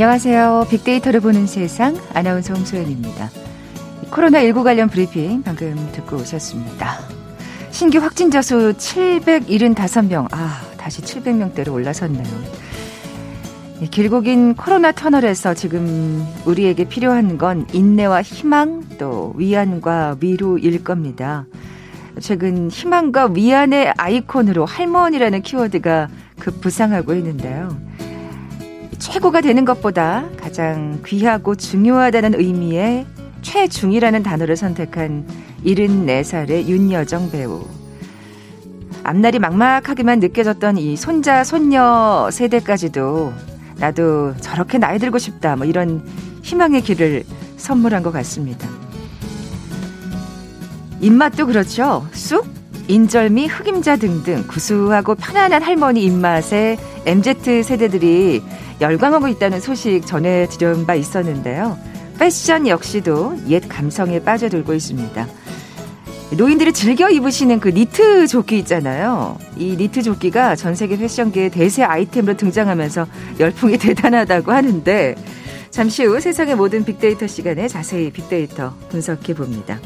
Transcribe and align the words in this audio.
안녕하세요. 0.00 0.68
빅데이터를 0.70 1.20
보는 1.20 1.46
세상 1.46 1.94
아나운서 2.14 2.54
홍소연입니다. 2.54 3.28
코로나19 4.10 4.64
관련 4.64 4.88
브리핑 4.88 5.42
방금 5.42 5.76
듣고 5.92 6.16
오셨습니다. 6.16 7.00
신규 7.70 7.98
확진자 7.98 8.40
수 8.40 8.72
775명. 8.78 10.26
아, 10.32 10.62
다시 10.78 11.02
700명대로 11.02 11.74
올라섰네요. 11.74 12.24
길고 13.90 14.22
긴 14.22 14.54
코로나 14.54 14.90
터널에서 14.90 15.52
지금 15.52 16.26
우리에게 16.46 16.84
필요한 16.84 17.36
건 17.36 17.66
인내와 17.70 18.22
희망 18.22 18.82
또 18.96 19.34
위안과 19.36 20.16
위로일 20.18 20.82
겁니다. 20.82 21.44
최근 22.20 22.70
희망과 22.70 23.32
위안의 23.34 23.92
아이콘으로 23.98 24.64
할머니라는 24.64 25.42
키워드가 25.42 26.08
급부상하고 26.38 27.12
있는데요. 27.16 27.89
최고가 29.00 29.40
되는 29.40 29.64
것보다 29.64 30.28
가장 30.38 31.00
귀하고 31.06 31.56
중요하다는 31.56 32.38
의미의 32.38 33.06
최중이라는 33.40 34.22
단어를 34.22 34.56
선택한 34.56 35.26
74살의 35.64 36.66
윤여정 36.66 37.30
배우. 37.30 37.64
앞날이 39.02 39.38
막막하게만 39.38 40.20
느껴졌던 40.20 40.76
이 40.76 40.96
손자, 40.96 41.42
손녀 41.42 42.28
세대까지도 42.30 43.32
나도 43.78 44.36
저렇게 44.36 44.76
나이 44.76 44.98
들고 44.98 45.18
싶다. 45.18 45.56
뭐 45.56 45.64
이런 45.64 46.06
희망의 46.42 46.82
길을 46.82 47.24
선물한 47.56 48.02
것 48.02 48.12
같습니다. 48.12 48.68
입맛도 51.00 51.46
그렇죠. 51.46 52.06
쑥, 52.12 52.46
인절미, 52.88 53.46
흑임자 53.46 53.96
등등 53.96 54.44
구수하고 54.46 55.14
편안한 55.14 55.62
할머니 55.62 56.04
입맛에 56.04 56.76
MZ 57.06 57.62
세대들이 57.62 58.42
열광하고 58.80 59.28
있다는 59.28 59.60
소식 59.60 60.06
전해드린 60.06 60.86
바 60.86 60.94
있었는데요. 60.94 61.78
패션 62.18 62.66
역시도 62.66 63.38
옛 63.48 63.62
감성에 63.68 64.20
빠져들고 64.20 64.74
있습니다. 64.74 65.26
노인들이 66.36 66.72
즐겨 66.72 67.10
입으시는 67.10 67.58
그 67.58 67.70
니트 67.70 68.26
조끼 68.28 68.58
있잖아요. 68.60 69.36
이 69.56 69.76
니트 69.76 70.02
조끼가 70.02 70.54
전 70.54 70.74
세계 70.76 70.96
패션계의 70.96 71.50
대세 71.50 71.82
아이템으로 71.82 72.36
등장하면서 72.36 73.06
열풍이 73.40 73.78
대단하다고 73.78 74.52
하는데 74.52 75.16
잠시 75.70 76.04
후 76.04 76.20
세상의 76.20 76.56
모든 76.56 76.84
빅데이터 76.84 77.26
시간에 77.26 77.68
자세히 77.68 78.10
빅데이터 78.10 78.74
분석해 78.90 79.34
봅니다. 79.34 79.80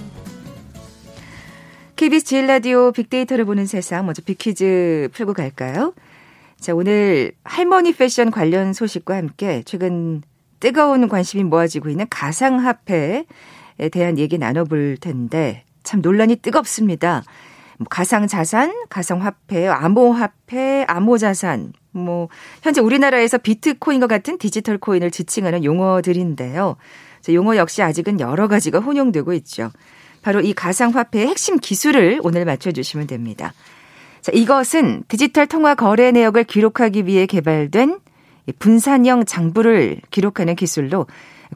KBS 1.96 2.24
제일 2.24 2.46
라디오 2.46 2.92
빅데이터를 2.92 3.44
보는 3.44 3.66
세상 3.66 4.04
먼저 4.04 4.20
빅퀴즈 4.22 5.10
풀고 5.14 5.32
갈까요? 5.32 5.94
자, 6.64 6.74
오늘 6.74 7.32
할머니 7.44 7.92
패션 7.92 8.30
관련 8.30 8.72
소식과 8.72 9.14
함께 9.14 9.62
최근 9.66 10.22
뜨거운 10.60 11.10
관심이 11.10 11.44
모아지고 11.44 11.90
있는 11.90 12.06
가상화폐에 12.08 13.26
대한 13.92 14.16
얘기 14.16 14.38
나눠볼 14.38 14.96
텐데 14.98 15.64
참 15.82 16.00
논란이 16.00 16.36
뜨겁습니다. 16.36 17.22
뭐 17.76 17.86
가상자산, 17.90 18.72
가상화폐, 18.88 19.68
암호화폐, 19.68 20.86
암호자산, 20.88 21.74
뭐 21.90 22.28
현재 22.62 22.80
우리나라에서 22.80 23.36
비트코인과 23.36 24.06
같은 24.06 24.38
디지털 24.38 24.78
코인을 24.78 25.10
지칭하는 25.10 25.64
용어들인데요. 25.64 26.76
용어 27.28 27.56
역시 27.56 27.82
아직은 27.82 28.20
여러 28.20 28.48
가지가 28.48 28.78
혼용되고 28.78 29.34
있죠. 29.34 29.70
바로 30.22 30.40
이 30.40 30.54
가상화폐의 30.54 31.26
핵심 31.26 31.58
기술을 31.58 32.20
오늘 32.22 32.46
맞춰주시면 32.46 33.06
됩니다. 33.06 33.52
자, 34.24 34.32
이것은 34.32 35.04
디지털 35.08 35.46
통화 35.46 35.74
거래 35.74 36.10
내역을 36.10 36.44
기록하기 36.44 37.04
위해 37.04 37.26
개발된 37.26 37.98
분산형 38.58 39.26
장부를 39.26 40.00
기록하는 40.10 40.56
기술로 40.56 41.06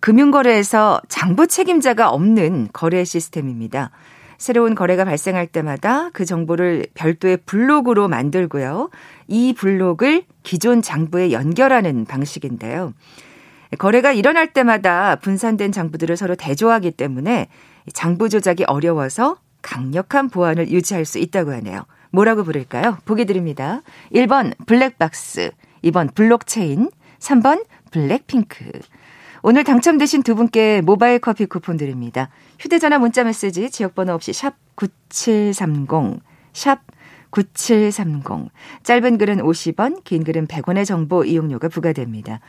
금융거래에서 0.02 1.00
장부 1.08 1.46
책임자가 1.46 2.10
없는 2.10 2.68
거래 2.74 3.04
시스템입니다. 3.04 3.90
새로운 4.36 4.74
거래가 4.74 5.06
발생할 5.06 5.46
때마다 5.46 6.10
그 6.10 6.26
정보를 6.26 6.84
별도의 6.92 7.38
블록으로 7.46 8.06
만들고요. 8.06 8.90
이 9.28 9.54
블록을 9.54 10.24
기존 10.42 10.82
장부에 10.82 11.32
연결하는 11.32 12.04
방식인데요. 12.04 12.92
거래가 13.78 14.12
일어날 14.12 14.52
때마다 14.52 15.16
분산된 15.16 15.72
장부들을 15.72 16.18
서로 16.18 16.34
대조하기 16.34 16.90
때문에 16.90 17.48
장부 17.94 18.28
조작이 18.28 18.64
어려워서 18.64 19.38
강력한 19.62 20.28
보안을 20.28 20.68
유지할 20.68 21.06
수 21.06 21.18
있다고 21.18 21.52
하네요. 21.52 21.86
뭐라고 22.18 22.42
부를까요? 22.42 22.98
보기 23.04 23.26
드립니다. 23.26 23.82
1번 24.12 24.52
블랙박스, 24.66 25.52
2번 25.84 26.12
블록체인, 26.14 26.90
3번 27.20 27.64
블랙핑크. 27.92 28.72
오늘 29.42 29.62
당첨되신 29.62 30.24
두 30.24 30.34
분께 30.34 30.80
모바일 30.80 31.20
커피 31.20 31.46
쿠폰 31.46 31.76
드립니다. 31.76 32.28
휴대전화 32.58 32.98
문자 32.98 33.22
메시지 33.22 33.70
지역번호 33.70 34.14
없이 34.14 34.32
샵 34.32 34.54
9730, 34.74 36.20
샵 36.52 36.80
9730. 37.30 38.50
짧은 38.82 39.18
글은 39.18 39.36
50원, 39.38 40.02
긴 40.02 40.24
글은 40.24 40.48
100원의 40.48 40.84
정보 40.86 41.24
이용료가 41.24 41.68
부과됩니다. 41.68 42.40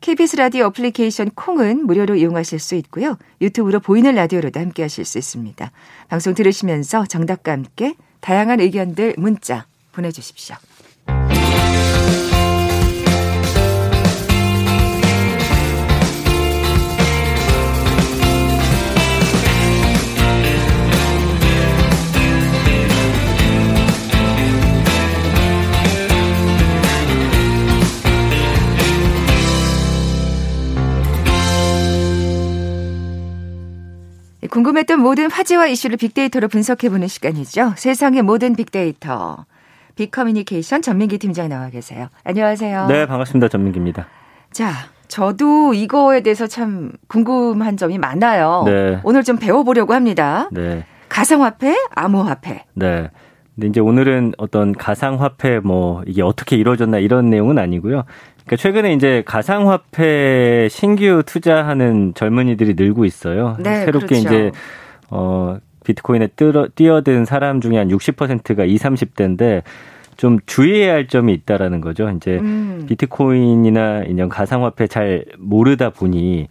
KBS 0.00 0.36
라디오 0.36 0.66
어플리케이션 0.66 1.30
콩은 1.34 1.86
무료로 1.86 2.16
이용하실 2.16 2.58
수 2.58 2.76
있고요. 2.76 3.18
유튜브로 3.42 3.80
보이는 3.80 4.14
라디오로도 4.14 4.58
함께 4.58 4.82
하실 4.82 5.04
수 5.04 5.18
있습니다. 5.18 5.70
방송 6.08 6.32
들으시면서 6.32 7.04
정답과 7.04 7.52
함께 7.52 7.94
다양한 8.22 8.60
의견들 8.60 9.16
문자 9.18 9.66
보내주십시오. 9.92 10.56
궁금했던 34.52 35.00
모든 35.00 35.30
화제와 35.30 35.66
이슈를 35.68 35.96
빅데이터로 35.96 36.48
분석해보는 36.48 37.08
시간이죠. 37.08 37.72
세상의 37.76 38.20
모든 38.20 38.54
빅데이터. 38.54 39.46
빅커뮤니케이션 39.96 40.82
전민기 40.82 41.16
팀장 41.16 41.48
나와 41.48 41.70
계세요. 41.70 42.08
안녕하세요. 42.22 42.86
네, 42.86 43.06
반갑습니다. 43.06 43.48
전민기입니다. 43.48 44.08
자, 44.50 44.70
저도 45.08 45.72
이거에 45.72 46.20
대해서 46.20 46.46
참 46.46 46.92
궁금한 47.08 47.78
점이 47.78 47.96
많아요. 47.96 48.64
네. 48.66 49.00
오늘 49.04 49.22
좀 49.22 49.38
배워보려고 49.38 49.94
합니다. 49.94 50.50
네. 50.52 50.84
가상화폐, 51.08 51.74
암호화폐. 51.94 52.64
네. 52.74 53.10
근데 53.54 53.68
이제 53.68 53.80
오늘은 53.80 54.34
어떤 54.36 54.72
가상화폐 54.72 55.60
뭐 55.60 56.02
이게 56.06 56.20
어떻게 56.20 56.56
이루어졌나 56.56 56.98
이런 56.98 57.30
내용은 57.30 57.58
아니고요. 57.58 58.04
그러니까 58.44 58.56
최근에 58.56 58.92
이제 58.94 59.22
가상화폐 59.24 60.68
신규 60.70 61.22
투자하는 61.24 62.14
젊은이들이 62.14 62.74
늘고 62.74 63.04
있어요. 63.04 63.56
네, 63.60 63.84
새롭게 63.84 64.06
그렇죠. 64.06 64.28
이제 64.28 64.50
어 65.10 65.58
비트코인에 65.84 66.28
뜨러, 66.28 66.68
뛰어든 66.68 67.24
사람 67.24 67.60
중에 67.60 67.76
한 67.76 67.88
60%가 67.88 68.64
20, 68.64 68.82
30대인데 68.82 69.62
좀 70.16 70.38
주의해야 70.46 70.92
할 70.92 71.08
점이 71.08 71.32
있다라는 71.32 71.80
거죠. 71.80 72.08
이제 72.10 72.38
음. 72.38 72.84
비트코인이나 72.88 74.02
이런 74.04 74.28
가상화폐 74.28 74.86
잘 74.86 75.24
모르다 75.38 75.90
보니 75.90 76.48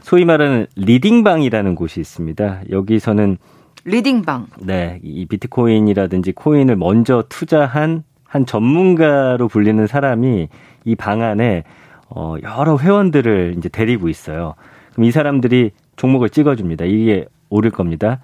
소위 0.00 0.24
말하는 0.24 0.66
리딩방이라는 0.76 1.74
곳이 1.74 2.00
있습니다. 2.00 2.62
여기서는 2.70 3.38
리딩방. 3.84 4.46
네, 4.60 5.00
이 5.02 5.26
비트코인이라든지 5.26 6.32
코인을 6.32 6.76
먼저 6.76 7.24
투자한 7.28 8.04
한 8.24 8.46
전문가로 8.46 9.48
불리는 9.48 9.86
사람이 9.86 10.48
이 10.84 10.94
방안에 10.94 11.64
어 12.08 12.36
여러 12.42 12.76
회원들을 12.76 13.54
이제 13.56 13.68
데리고 13.68 14.08
있어요. 14.08 14.54
그럼 14.92 15.04
이 15.04 15.10
사람들이 15.10 15.70
종목을 15.96 16.30
찍어줍니다. 16.30 16.84
이게 16.84 17.26
오를 17.48 17.70
겁니다. 17.70 18.20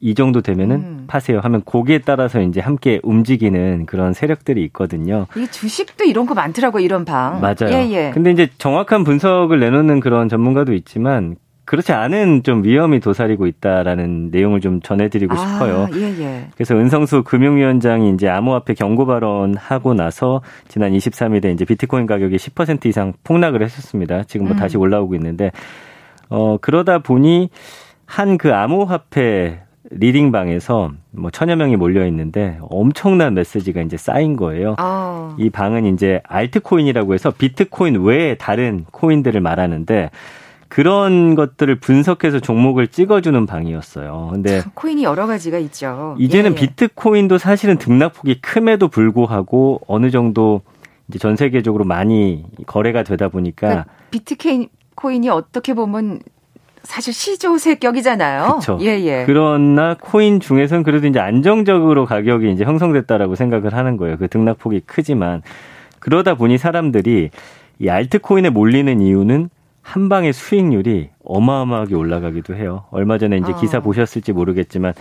이 0.00 0.14
정도 0.14 0.42
되면은 0.42 0.76
음. 0.76 1.04
파세요 1.06 1.40
하면 1.40 1.62
거기에 1.64 2.00
따라서 2.00 2.40
이제 2.40 2.60
함께 2.60 3.00
움직이는 3.02 3.86
그런 3.86 4.12
세력들이 4.12 4.62
있거든요. 4.64 5.26
이 5.36 5.46
주식도 5.46 6.04
이런 6.04 6.26
거 6.26 6.34
많더라고 6.34 6.80
이런 6.80 7.04
방. 7.04 7.40
맞아요. 7.40 7.70
예, 7.70 7.90
예. 7.90 8.10
근데 8.12 8.30
이제 8.30 8.48
정확한 8.58 9.04
분석을 9.04 9.58
내놓는 9.58 10.00
그런 10.00 10.28
전문가도 10.28 10.74
있지만 10.74 11.36
그렇지 11.66 11.92
않은 11.92 12.42
좀 12.42 12.64
위험이 12.64 13.00
도사리고 13.00 13.46
있다라는 13.46 14.30
내용을 14.30 14.60
좀 14.60 14.80
전해드리고 14.80 15.34
아, 15.34 15.36
싶어요. 15.36 15.88
예, 15.94 16.02
예. 16.18 16.48
그래서 16.54 16.74
은성수 16.74 17.24
금융위원장이 17.24 18.10
이제 18.10 18.28
암호화폐 18.28 18.72
경고 18.74 19.04
발언하고 19.04 19.92
나서 19.92 20.40
지난 20.68 20.92
23일에 20.92 21.52
이제 21.52 21.64
비트코인 21.64 22.06
가격이 22.06 22.36
10% 22.36 22.86
이상 22.86 23.12
폭락을 23.24 23.62
했었습니다. 23.62 24.24
지금 24.24 24.46
뭐 24.46 24.56
음. 24.56 24.58
다시 24.58 24.78
올라오고 24.78 25.14
있는데 25.16 25.50
어 26.30 26.56
그러다 26.60 27.00
보니 27.00 27.50
한 28.06 28.38
그 28.38 28.54
암호화폐 28.54 29.60
리딩방에서 29.90 30.92
뭐 31.12 31.30
천여 31.30 31.56
명이 31.56 31.76
몰려 31.76 32.06
있는데 32.06 32.58
엄청난 32.62 33.34
메시지가 33.34 33.82
이제 33.82 33.96
쌓인 33.96 34.36
거예요. 34.36 34.74
어. 34.80 35.36
이 35.38 35.50
방은 35.50 35.86
이제 35.86 36.20
알트코인이라고 36.24 37.14
해서 37.14 37.30
비트코인 37.30 38.02
외에 38.02 38.34
다른 38.34 38.84
코인들을 38.90 39.40
말하는데 39.40 40.10
그런 40.68 41.34
것들을 41.34 41.76
분석해서 41.76 42.40
종목을 42.40 42.88
찍어주는 42.88 43.46
방이었어요. 43.46 44.30
근데 44.32 44.62
코인이 44.74 45.04
여러 45.04 45.26
가지가 45.26 45.58
있죠. 45.58 46.16
이제는 46.18 46.52
예, 46.52 46.54
예. 46.54 46.60
비트코인도 46.60 47.38
사실은 47.38 47.78
등락폭이 47.78 48.40
큼에도 48.40 48.88
불구하고 48.88 49.80
어느 49.86 50.10
정도 50.10 50.62
이제 51.08 51.18
전 51.18 51.36
세계적으로 51.36 51.84
많이 51.84 52.44
거래가 52.66 53.02
되다 53.04 53.28
보니까 53.28 53.68
그러니까 53.68 53.86
비트코인이 54.10 55.28
어떻게 55.28 55.74
보면 55.74 56.20
사실 56.82 57.12
시조세격이잖아요. 57.12 58.42
그렇죠. 58.44 58.78
예, 58.80 59.00
예. 59.04 59.24
그러나 59.26 59.96
코인 60.00 60.40
중에서는 60.40 60.84
그래도 60.84 61.06
이제 61.06 61.18
안정적으로 61.18 62.06
가격이 62.06 62.50
이제 62.52 62.64
형성됐다라고 62.64 63.34
생각을 63.34 63.74
하는 63.74 63.96
거예요. 63.96 64.16
그 64.18 64.28
등락폭이 64.28 64.82
크지만 64.86 65.42
그러다 65.98 66.34
보니 66.34 66.58
사람들이 66.58 67.30
이 67.78 67.88
알트코인에 67.88 68.50
몰리는 68.50 69.00
이유는 69.00 69.50
한 69.86 70.08
방의 70.08 70.32
수익률이 70.32 71.10
어마어마하게 71.24 71.94
올라가기도 71.94 72.56
해요. 72.56 72.86
얼마 72.90 73.18
전에 73.18 73.36
이제 73.36 73.52
기사 73.60 73.78
어. 73.78 73.80
보셨을지 73.80 74.32
모르겠지만 74.32 74.94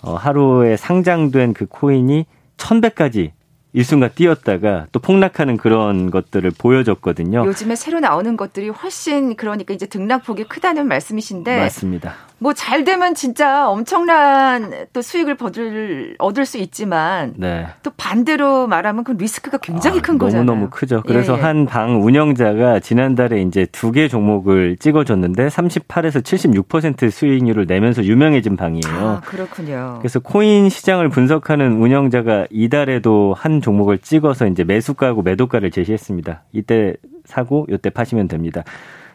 어, 0.00 0.14
하루에 0.14 0.78
상장된 0.78 1.52
그 1.52 1.66
코인이 1.66 2.24
천배까지 2.56 3.32
일순간 3.74 4.10
뛰었다가 4.14 4.86
또 4.92 4.98
폭락하는 4.98 5.58
그런 5.58 6.10
것들을 6.10 6.50
보여줬거든요. 6.56 7.44
요즘에 7.46 7.76
새로 7.76 8.00
나오는 8.00 8.34
것들이 8.38 8.70
훨씬 8.70 9.36
그러니까 9.36 9.74
이제 9.74 9.84
등락폭이 9.84 10.44
크다는 10.44 10.88
말씀이신데 10.88 11.58
맞습니다. 11.58 12.14
뭐 12.40 12.52
잘 12.54 12.84
되면 12.84 13.14
진짜 13.14 13.68
엄청난 13.68 14.72
또 14.92 15.02
수익을 15.02 15.36
얻을 15.40 16.16
얻을 16.18 16.46
수 16.46 16.58
있지만 16.58 17.34
네. 17.36 17.66
또 17.82 17.90
반대로 17.96 18.66
말하면 18.66 19.04
그 19.04 19.12
리스크가 19.12 19.58
굉장히 19.58 19.98
아, 19.98 20.02
큰 20.02 20.18
거잖아요. 20.18 20.44
너무너무 20.44 20.70
크죠. 20.70 21.02
그래서 21.06 21.34
예, 21.34 21.38
예. 21.38 21.42
한방 21.42 22.02
운영자가 22.02 22.80
지난달에 22.80 23.42
이제 23.42 23.66
두 23.70 23.90
개 23.92 24.08
종목을 24.08 24.76
찍어줬는데 24.78 25.48
38에서 25.48 26.22
76% 26.22 27.10
수익률을 27.10 27.66
내면서 27.66 28.04
유명해진 28.04 28.56
방이에요. 28.56 28.82
아, 29.08 29.20
그렇군요. 29.24 29.96
그래서 30.00 30.20
코인 30.20 30.68
시장을 30.68 31.08
분석하는 31.08 31.80
운영자가 31.80 32.46
이달에도 32.50 33.34
한 33.36 33.60
종목을 33.60 33.98
찍어서 33.98 34.46
이제 34.46 34.64
매수가하고 34.64 35.22
매도가를 35.22 35.70
제시했습니다. 35.70 36.42
이때 36.52 36.94
사고 37.24 37.66
이때 37.68 37.90
파시면 37.90 38.28
됩니다. 38.28 38.62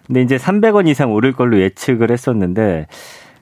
근데 0.08 0.22
이제 0.22 0.38
300원 0.38 0.88
이상 0.88 1.12
오를 1.12 1.32
걸로 1.34 1.60
예측을 1.60 2.12
했었는데 2.12 2.88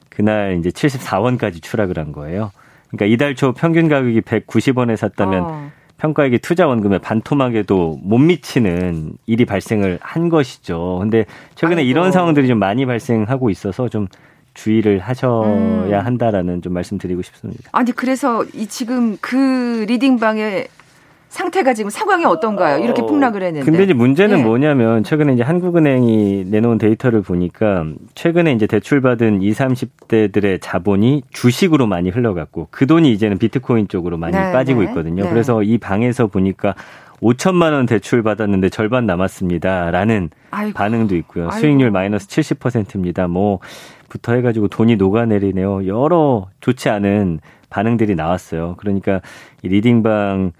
그날 0.08 0.58
이제 0.58 0.70
74원까지 0.70 1.62
추락을 1.62 1.98
한 1.98 2.12
거예요. 2.12 2.50
그러니까 2.88 3.06
이달 3.12 3.34
초 3.34 3.52
평균 3.52 3.88
가격이 3.88 4.20
190원에 4.22 4.96
샀다면 4.96 5.42
어. 5.42 5.70
평가액이 5.98 6.38
투자 6.38 6.66
원금에 6.66 6.98
반토막에도 6.98 7.98
못 8.02 8.18
미치는 8.18 9.12
일이 9.26 9.44
발생을 9.44 9.98
한 10.00 10.28
것이죠. 10.28 10.98
근데 11.00 11.24
최근에 11.54 11.82
아이고. 11.82 11.90
이런 11.90 12.12
상황들이 12.12 12.48
좀 12.48 12.58
많이 12.58 12.84
발생하고 12.84 13.50
있어서 13.50 13.88
좀 13.88 14.08
주의를 14.54 15.00
하셔야 15.00 15.44
음. 15.44 16.06
한다라는 16.06 16.62
좀 16.62 16.72
말씀드리고 16.72 17.22
싶습니다. 17.22 17.70
아니 17.72 17.92
그래서 17.92 18.44
이 18.54 18.66
지금 18.66 19.16
그 19.20 19.84
리딩방에 19.88 20.66
상태가 21.34 21.74
지금 21.74 21.90
상황이 21.90 22.24
어떤가요? 22.24 22.78
이렇게 22.78 23.02
어, 23.02 23.06
폭락을 23.06 23.42
했는데. 23.42 23.64
근데 23.64 23.82
이제 23.82 23.92
문제는 23.92 24.36
네. 24.36 24.42
뭐냐면 24.44 25.02
최근에 25.02 25.32
이제 25.34 25.42
한국은행이 25.42 26.44
내놓은 26.46 26.78
데이터를 26.78 27.22
보니까 27.22 27.86
최근에 28.14 28.52
이제 28.52 28.68
대출받은 28.68 29.42
20, 29.42 29.58
30대들의 29.58 30.60
자본이 30.62 31.22
주식으로 31.32 31.88
많이 31.88 32.10
흘러갔고 32.10 32.68
그 32.70 32.86
돈이 32.86 33.12
이제는 33.12 33.38
비트코인 33.38 33.88
쪽으로 33.88 34.16
많이 34.16 34.36
네, 34.36 34.52
빠지고 34.52 34.82
네. 34.82 34.86
있거든요. 34.86 35.24
네. 35.24 35.30
그래서 35.30 35.64
이 35.64 35.76
방에서 35.76 36.28
보니까 36.28 36.76
5천만 37.20 37.72
원 37.72 37.86
대출 37.86 38.22
받았는데 38.22 38.68
절반 38.68 39.04
남았습니다라는 39.06 40.30
아이고, 40.52 40.74
반응도 40.74 41.16
있고요. 41.16 41.48
아이고. 41.50 41.58
수익률 41.58 41.90
마이너스 41.90 42.28
70%입니다. 42.28 43.26
뭐 43.26 43.58
부터 44.08 44.34
해가지고 44.34 44.68
돈이 44.68 44.94
녹아내리네요. 44.94 45.88
여러 45.88 46.46
좋지 46.60 46.90
않은 46.90 47.40
반응들이 47.70 48.14
나왔어요. 48.14 48.76
그러니까 48.78 49.20
이 49.62 49.68
리딩방 49.68 50.52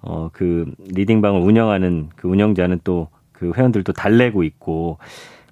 어, 0.00 0.30
그 0.32 0.70
리딩방을 0.92 1.40
운영하는 1.40 2.08
그 2.16 2.28
운영자는 2.28 2.80
또 2.84 3.08
그 3.38 3.52
회원들도 3.56 3.92
달래고 3.92 4.42
있고 4.42 4.98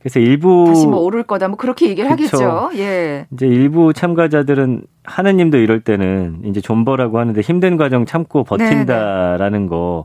그래서 0.00 0.20
일부 0.20 0.64
다시 0.66 0.87
뭐 0.87 1.00
오를 1.00 1.22
거다 1.22 1.48
뭐 1.48 1.56
그렇게 1.56 1.88
얘기를 1.88 2.08
그쵸. 2.16 2.37
하겠죠. 2.37 2.78
예. 2.81 3.26
이제 3.32 3.46
일부 3.46 3.93
참가자들은 3.93 4.82
하느님도 5.04 5.58
이럴 5.58 5.81
때는 5.81 6.43
이제 6.44 6.60
존버라고 6.60 7.19
하는데 7.19 7.40
힘든 7.40 7.76
과정 7.76 8.04
참고 8.04 8.44
버틴다라는 8.44 9.58
네네. 9.60 9.69
거 9.69 10.04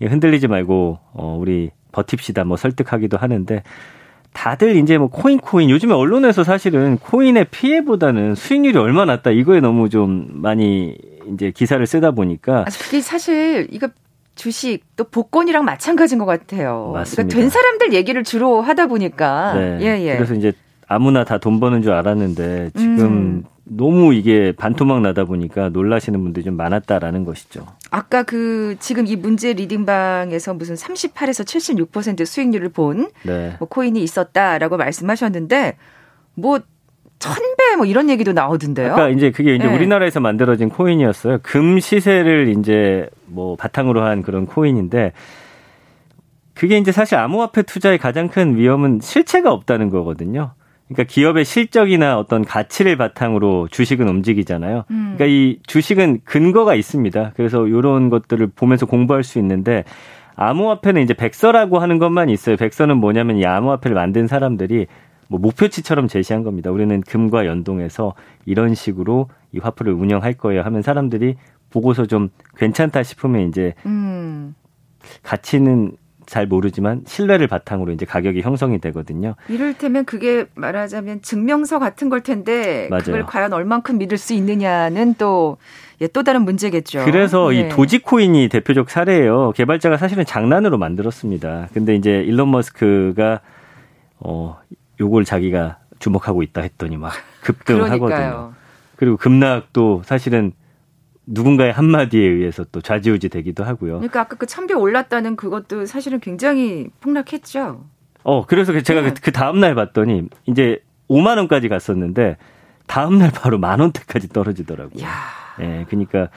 흔들리지 0.00 0.48
말고 0.48 0.98
어 1.12 1.36
우리 1.38 1.70
버팁시다 1.92 2.44
뭐 2.44 2.56
설득하기도 2.56 3.16
하는데 3.16 3.62
다들 4.32 4.76
이제 4.76 4.98
뭐 4.98 5.08
코인 5.08 5.38
코인 5.38 5.70
요즘에 5.70 5.94
언론에서 5.94 6.44
사실은 6.44 6.98
코인의 6.98 7.46
피해보다는 7.50 8.34
수익률이 8.34 8.78
얼마 8.78 9.04
낮다 9.04 9.30
이거에 9.30 9.60
너무 9.60 9.88
좀 9.88 10.28
많이 10.30 10.96
이제 11.32 11.50
기사를 11.50 11.84
쓰다 11.86 12.10
보니까 12.12 12.60
아, 12.60 12.64
그게 12.80 13.00
사실 13.00 13.68
이거 13.70 13.88
주식 14.34 14.84
또 14.96 15.04
복권이랑 15.04 15.64
마찬가지인 15.64 16.18
것 16.18 16.26
같아요. 16.26 16.90
맞습니다. 16.94 17.22
그러니까 17.22 17.36
된 17.40 17.50
사람들 17.50 17.92
얘기를 17.92 18.22
주로 18.22 18.62
하다 18.62 18.86
보니까 18.86 19.54
네. 19.54 19.78
예, 19.80 20.06
예. 20.06 20.14
그래서 20.16 20.34
이제 20.34 20.52
아무나 20.86 21.24
다 21.24 21.38
돈 21.38 21.60
버는 21.60 21.82
줄 21.82 21.92
알았는데 21.92 22.70
지금 22.76 23.00
음. 23.00 23.44
너무 23.64 24.14
이게 24.14 24.52
반토막 24.52 25.02
나다 25.02 25.24
보니까 25.24 25.68
놀라시는 25.68 26.22
분들이 26.22 26.44
좀 26.44 26.56
많았다라는 26.56 27.24
것이죠. 27.24 27.66
아까 27.90 28.22
그 28.22 28.76
지금 28.80 29.06
이 29.06 29.14
문제 29.16 29.52
리딩방에서 29.52 30.54
무슨 30.54 30.74
38에서 30.74 31.44
76% 31.90 32.24
수익률을 32.24 32.70
본 32.70 33.10
네. 33.24 33.56
뭐 33.58 33.68
코인이 33.68 34.02
있었다라고 34.02 34.78
말씀하셨는데 34.78 35.76
뭐 36.34 36.60
천배 37.18 37.76
뭐 37.76 37.86
이런 37.86 38.08
얘기도 38.10 38.32
나오던데요. 38.32 38.92
아까 38.92 39.08
이제 39.08 39.30
그게 39.30 39.54
이제 39.54 39.66
네. 39.66 39.74
우리나라에서 39.74 40.20
만들어진 40.20 40.68
코인이었어요. 40.68 41.38
금 41.42 41.80
시세를 41.80 42.54
이제 42.58 43.08
뭐 43.26 43.56
바탕으로 43.56 44.02
한 44.02 44.22
그런 44.22 44.46
코인인데 44.46 45.12
그게 46.54 46.78
이제 46.78 46.92
사실 46.92 47.16
암호화폐 47.16 47.62
투자의 47.62 47.98
가장 47.98 48.28
큰 48.28 48.56
위험은 48.56 49.00
실체가 49.00 49.52
없다는 49.52 49.90
거거든요. 49.90 50.52
그러니까 50.88 51.04
기업의 51.04 51.44
실적이나 51.44 52.18
어떤 52.18 52.44
가치를 52.44 52.96
바탕으로 52.96 53.68
주식은 53.70 54.08
움직이잖아요. 54.08 54.84
음. 54.90 55.14
그러니까 55.16 55.26
이 55.26 55.58
주식은 55.66 56.20
근거가 56.24 56.74
있습니다. 56.74 57.32
그래서 57.36 57.66
이런 57.66 58.10
것들을 58.10 58.48
보면서 58.56 58.86
공부할 58.86 59.22
수 59.22 59.38
있는데 59.38 59.84
암호화폐는 60.34 61.02
이제 61.02 61.14
백서라고 61.14 61.78
하는 61.78 61.98
것만 61.98 62.30
있어요. 62.30 62.56
백서는 62.56 62.96
뭐냐면 62.96 63.38
이 63.38 63.44
암호화폐를 63.44 63.94
만든 63.94 64.26
사람들이 64.26 64.86
뭐 65.28 65.38
목표치처럼 65.38 66.08
제시한 66.08 66.42
겁니다. 66.42 66.70
우리는 66.70 67.00
금과 67.02 67.46
연동해서 67.46 68.14
이런 68.46 68.74
식으로 68.74 69.28
이 69.52 69.58
화폐를 69.58 69.92
운영할 69.92 70.34
거예요 70.34 70.62
하면 70.62 70.82
사람들이 70.82 71.36
보고서 71.70 72.06
좀 72.06 72.30
괜찮다 72.56 73.02
싶으면 73.02 73.48
이제 73.48 73.74
음. 73.86 74.54
가치는 75.22 75.96
잘 76.28 76.46
모르지만 76.46 77.02
신뢰를 77.06 77.46
바탕으로 77.46 77.90
이제 77.92 78.04
가격이 78.04 78.42
형성이 78.42 78.78
되거든요. 78.80 79.34
이를테면 79.48 80.04
그게 80.04 80.44
말하자면 80.54 81.22
증명서 81.22 81.78
같은 81.78 82.10
걸 82.10 82.20
텐데 82.20 82.86
맞아요. 82.90 83.04
그걸 83.04 83.26
과연 83.26 83.54
얼만큼 83.54 83.96
믿을 83.96 84.18
수 84.18 84.34
있느냐는 84.34 85.14
또 85.14 85.56
예, 86.02 86.06
또 86.06 86.22
다른 86.22 86.42
문제겠죠. 86.42 87.06
그래서 87.06 87.48
네. 87.48 87.60
이 87.60 87.68
도지코인이 87.70 88.50
대표적 88.50 88.90
사례예요. 88.90 89.52
개발자가 89.52 89.96
사실은 89.96 90.26
장난으로 90.26 90.76
만들었습니다. 90.76 91.68
근데 91.72 91.94
이제 91.94 92.22
일론 92.22 92.50
머스크가 92.50 93.40
어 94.20 94.58
요걸 95.00 95.24
자기가 95.24 95.78
주목하고 95.98 96.42
있다 96.42 96.62
했더니 96.62 96.96
막 96.96 97.12
급등하거든요. 97.42 98.54
그리고 98.96 99.16
급락도 99.16 100.02
사실은 100.04 100.52
누군가의 101.26 101.72
한마디에 101.72 102.26
의해서 102.26 102.64
또 102.72 102.80
좌지우지 102.80 103.28
되기도 103.28 103.64
하고요. 103.64 103.94
그러니까 103.94 104.22
아까 104.22 104.36
그 104.36 104.46
천배 104.46 104.74
올랐다는 104.74 105.36
그것도 105.36 105.86
사실은 105.86 106.20
굉장히 106.20 106.88
폭락했죠. 107.00 107.84
어, 108.24 108.46
그래서 108.46 108.72
그 108.72 108.82
제가 108.82 109.02
네. 109.02 109.14
그 109.22 109.30
다음날 109.30 109.74
봤더니 109.74 110.28
이제 110.46 110.82
5만 111.08 111.36
원까지 111.36 111.68
갔었는데 111.68 112.36
다음날 112.86 113.30
바로 113.30 113.58
만 113.58 113.80
원대까지 113.80 114.28
떨어지더라고요. 114.30 115.04
야. 115.04 115.08
예, 115.60 115.84
그러니까 115.88 116.28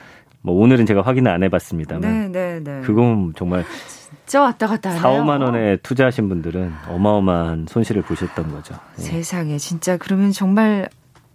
뭐 0.42 0.54
오늘은 0.60 0.86
제가 0.86 1.02
확인을 1.02 1.30
안 1.30 1.42
해봤습니다만. 1.42 2.00
네, 2.00 2.28
네, 2.28 2.60
네. 2.60 2.80
그건 2.82 3.32
정말 3.36 3.64
진짜 4.26 4.42
왔다 4.42 4.66
갔다 4.66 4.90
하네요. 4.90 5.02
4, 5.02 5.10
5만 5.24 5.42
원에 5.42 5.76
투자하신 5.82 6.28
분들은 6.28 6.72
어마어마한 6.88 7.66
손실을 7.68 8.02
보셨던 8.02 8.52
거죠. 8.52 8.74
예. 8.98 9.02
세상에 9.02 9.58
진짜 9.58 9.96
그러면 9.96 10.32
정말 10.32 10.88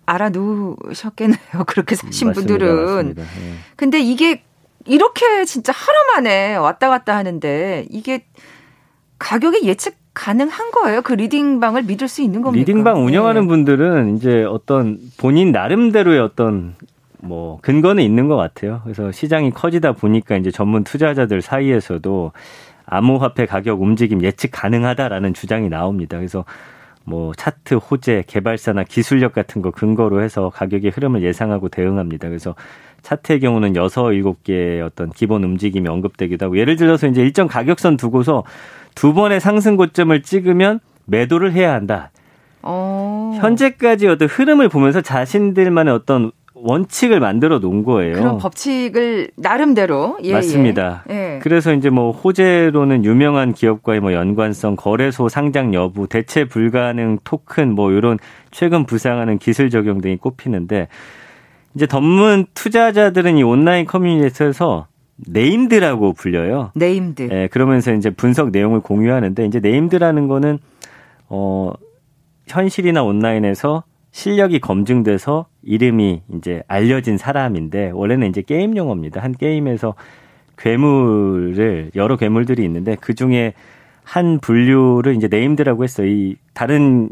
알아놓으셨겠네요. 0.05 1.38
그렇게 1.67 1.96
사신 1.96 2.29
맞습니다, 2.29 2.34
분들은. 2.57 2.86
맞습니다. 2.86 3.22
예. 3.22 3.53
근데 3.75 4.00
이게 4.00 4.43
이렇게 4.86 5.46
진짜 5.46 5.74
하루 5.75 5.98
만에 6.15 6.55
왔다 6.55 6.89
갔다 6.89 7.15
하는데 7.15 7.86
이게 7.89 8.25
가격이 9.19 9.67
예측 9.67 9.96
가능한 10.13 10.72
거예요? 10.72 11.01
그 11.03 11.13
리딩방을 11.13 11.84
믿을 11.84 12.07
수 12.07 12.24
있는 12.24 12.41
겁니까? 12.41 12.60
리딩방 12.60 13.05
운영하는 13.05 13.41
네. 13.41 13.48
분들은 13.48 14.17
이제 14.17 14.43
어떤 14.46 14.98
본인 15.17 15.51
나름대로의 15.51 16.19
어떤 16.19 16.75
뭐 17.19 17.60
근거는 17.62 18.03
있는 18.03 18.27
것 18.27 18.36
같아요. 18.36 18.81
그래서 18.84 19.12
시장이 19.12 19.51
커지다 19.51 19.91
보니까 19.91 20.38
이제 20.38 20.50
전문 20.50 20.84
투자자들 20.84 21.41
사이에서도 21.41 22.31
암호화폐 22.88 23.46
가격 23.46 23.82
움직임 23.82 24.24
예측 24.24 24.50
가능하다라는 24.51 25.34
주장이 25.34 25.70
나옵니다. 25.70 26.17
그래서 26.17 26.46
뭐 27.03 27.34
차트, 27.34 27.75
호재, 27.75 28.24
개발사나 28.27 28.84
기술력 28.84 29.34
같은 29.34 29.62
거 29.62 29.72
근거로 29.72 30.22
해서 30.22 30.50
가격의 30.50 30.91
흐름을 30.91 31.24
예상하고 31.24 31.70
대응합니다. 31.70 32.27
그래서 32.27 32.56
차트의 33.01 33.39
경우는 33.39 33.75
여섯 33.75 34.12
일곱 34.12 34.44
개의 34.44 34.82
어떤 34.82 35.10
기본 35.12 35.44
움직임이 35.44 35.88
언급되기도 35.88 36.46
하고 36.46 36.58
예를 36.58 36.75
들어서 36.75 37.08
이제 37.08 37.22
일정 37.22 37.48
가격선 37.48 37.96
두고서 37.96 38.44
두 38.96 39.13
번의 39.13 39.39
상승 39.39 39.77
고점을 39.77 40.22
찍으면 40.22 40.79
매도를 41.06 41.53
해야 41.53 41.74
한다. 41.74 42.12
어. 42.62 43.38
현재까지 43.39 44.08
어떤 44.08 44.27
흐름을 44.27 44.67
보면서 44.67 45.00
자신들만의 45.01 45.94
어떤 45.94 46.32
원칙을 46.63 47.19
만들어 47.19 47.59
놓은 47.59 47.83
거예요. 47.83 48.15
그런 48.15 48.37
법칙을 48.37 49.31
나름대로 49.35 50.17
예, 50.23 50.33
맞습니다. 50.33 51.03
예. 51.09 51.13
예. 51.35 51.39
그래서 51.41 51.73
이제 51.73 51.89
뭐 51.89 52.11
호재로는 52.11 53.05
유명한 53.05 53.53
기업과의 53.53 53.99
뭐 53.99 54.13
연관성, 54.13 54.75
거래소 54.75 55.29
상장 55.29 55.73
여부, 55.73 56.07
대체 56.07 56.45
불가능 56.45 57.19
토큰 57.23 57.73
뭐 57.73 57.91
이런 57.91 58.17
최근 58.51 58.85
부상하는 58.85 59.37
기술 59.37 59.69
적용 59.69 60.01
등이 60.01 60.17
꼽히는데 60.17 60.87
이제 61.75 61.85
전문 61.85 62.45
투자자들은 62.53 63.37
이 63.37 63.43
온라인 63.43 63.85
커뮤니티에서 63.85 64.87
named라고 65.17 66.13
불려요. 66.13 66.71
named. 66.75 67.29
예, 67.31 67.47
그러면서 67.47 67.93
이제 67.93 68.09
분석 68.09 68.51
내용을 68.51 68.81
공유하는데 68.81 69.45
이제 69.45 69.59
named라는 69.59 70.27
거는 70.27 70.59
어 71.29 71.71
현실이나 72.47 73.03
온라인에서 73.03 73.83
실력이 74.11 74.59
검증돼서 74.59 75.47
이름이 75.67 76.21
이제 76.36 76.63
알려진 76.67 77.17
사람인데 77.17 77.91
원래는 77.93 78.29
이제 78.29 78.41
게임 78.41 78.75
용어입니다. 78.77 79.21
한 79.21 79.33
게임에서 79.33 79.93
괴물을 80.57 81.91
여러 81.95 82.15
괴물들이 82.17 82.63
있는데 82.63 82.95
그 83.00 83.13
중에 83.13 83.53
한 84.03 84.39
분류를 84.39 85.15
이제 85.15 85.27
named라고 85.29 85.83
했어요. 85.83 86.07
이 86.07 86.38
다른 86.53 87.09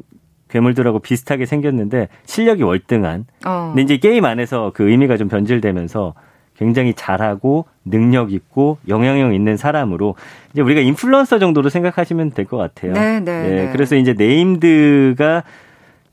괴물들하고 0.50 1.00
비슷하게 1.00 1.46
생겼는데 1.46 2.08
실력이 2.26 2.64
월등한. 2.64 3.26
어. 3.46 3.74
근데 3.76 3.82
이제 3.82 3.98
게임 3.98 4.24
안에서 4.26 4.72
그 4.74 4.90
의미가 4.90 5.18
좀 5.18 5.28
변질되면서 5.28 6.14
굉장히 6.58 6.94
잘하고 6.94 7.66
능력 7.84 8.32
있고 8.32 8.78
영향력 8.88 9.34
있는 9.34 9.58
사람으로 9.58 10.16
이제 10.54 10.62
우리가 10.62 10.80
인플루언서 10.80 11.40
정도로 11.40 11.68
생각하시면 11.68 12.32
될 12.32 12.46
것 12.46 12.56
같아요. 12.56 12.94
네, 12.94 13.20
네, 13.20 13.50
네. 13.50 13.70
그래서 13.74 13.98
이제 13.98 14.14
네임드가 14.14 15.44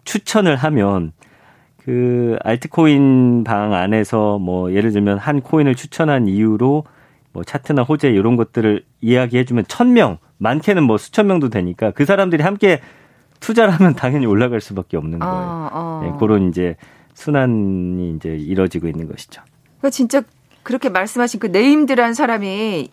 추천을 0.04 0.56
하면 0.56 1.12
그 1.84 2.36
알트코인 2.42 3.44
방 3.44 3.74
안에서 3.74 4.38
뭐 4.38 4.72
예를 4.72 4.92
들면 4.92 5.18
한 5.18 5.40
코인을 5.40 5.74
추천한 5.74 6.28
이유로 6.28 6.84
뭐 7.32 7.44
차트나 7.44 7.82
호재 7.82 8.10
이런 8.10 8.36
것들을 8.36 8.84
이야기해주면 9.00 9.64
천 9.66 9.92
명, 9.92 10.18
많게는 10.38 10.82
뭐 10.84 10.98
수천 10.98 11.26
명도 11.26 11.48
되니까 11.48 11.90
그 11.90 12.04
사람들이 12.04 12.42
함께 12.42 12.80
투자를 13.40 13.72
하면 13.74 13.94
당연히 13.94 14.26
올라갈 14.26 14.60
수밖에 14.60 14.96
없는 14.96 15.22
아, 15.22 15.26
거예요. 15.26 15.42
어, 15.42 15.70
어. 15.72 16.00
네, 16.04 16.18
그런 16.20 16.48
이제 16.48 16.76
순환이 17.14 18.14
이제 18.16 18.36
이뤄지고 18.36 18.86
있는 18.86 19.08
것이죠. 19.08 19.42
그 19.80 19.90
진짜 19.90 20.22
그렇게 20.62 20.88
말씀하신 20.88 21.40
그 21.40 21.48
네임드란 21.48 22.14
사람이 22.14 22.90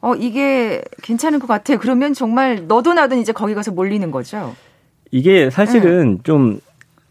어 0.00 0.14
이게 0.14 0.82
괜찮은 1.02 1.38
것 1.38 1.46
같아. 1.46 1.76
그러면 1.76 2.12
정말 2.12 2.66
너도 2.66 2.92
나도 2.92 3.16
이제 3.16 3.32
거기 3.32 3.54
가서 3.54 3.72
몰리는 3.72 4.10
거죠. 4.10 4.54
이게 5.10 5.48
사실은 5.48 6.16
네. 6.16 6.22
좀 6.22 6.60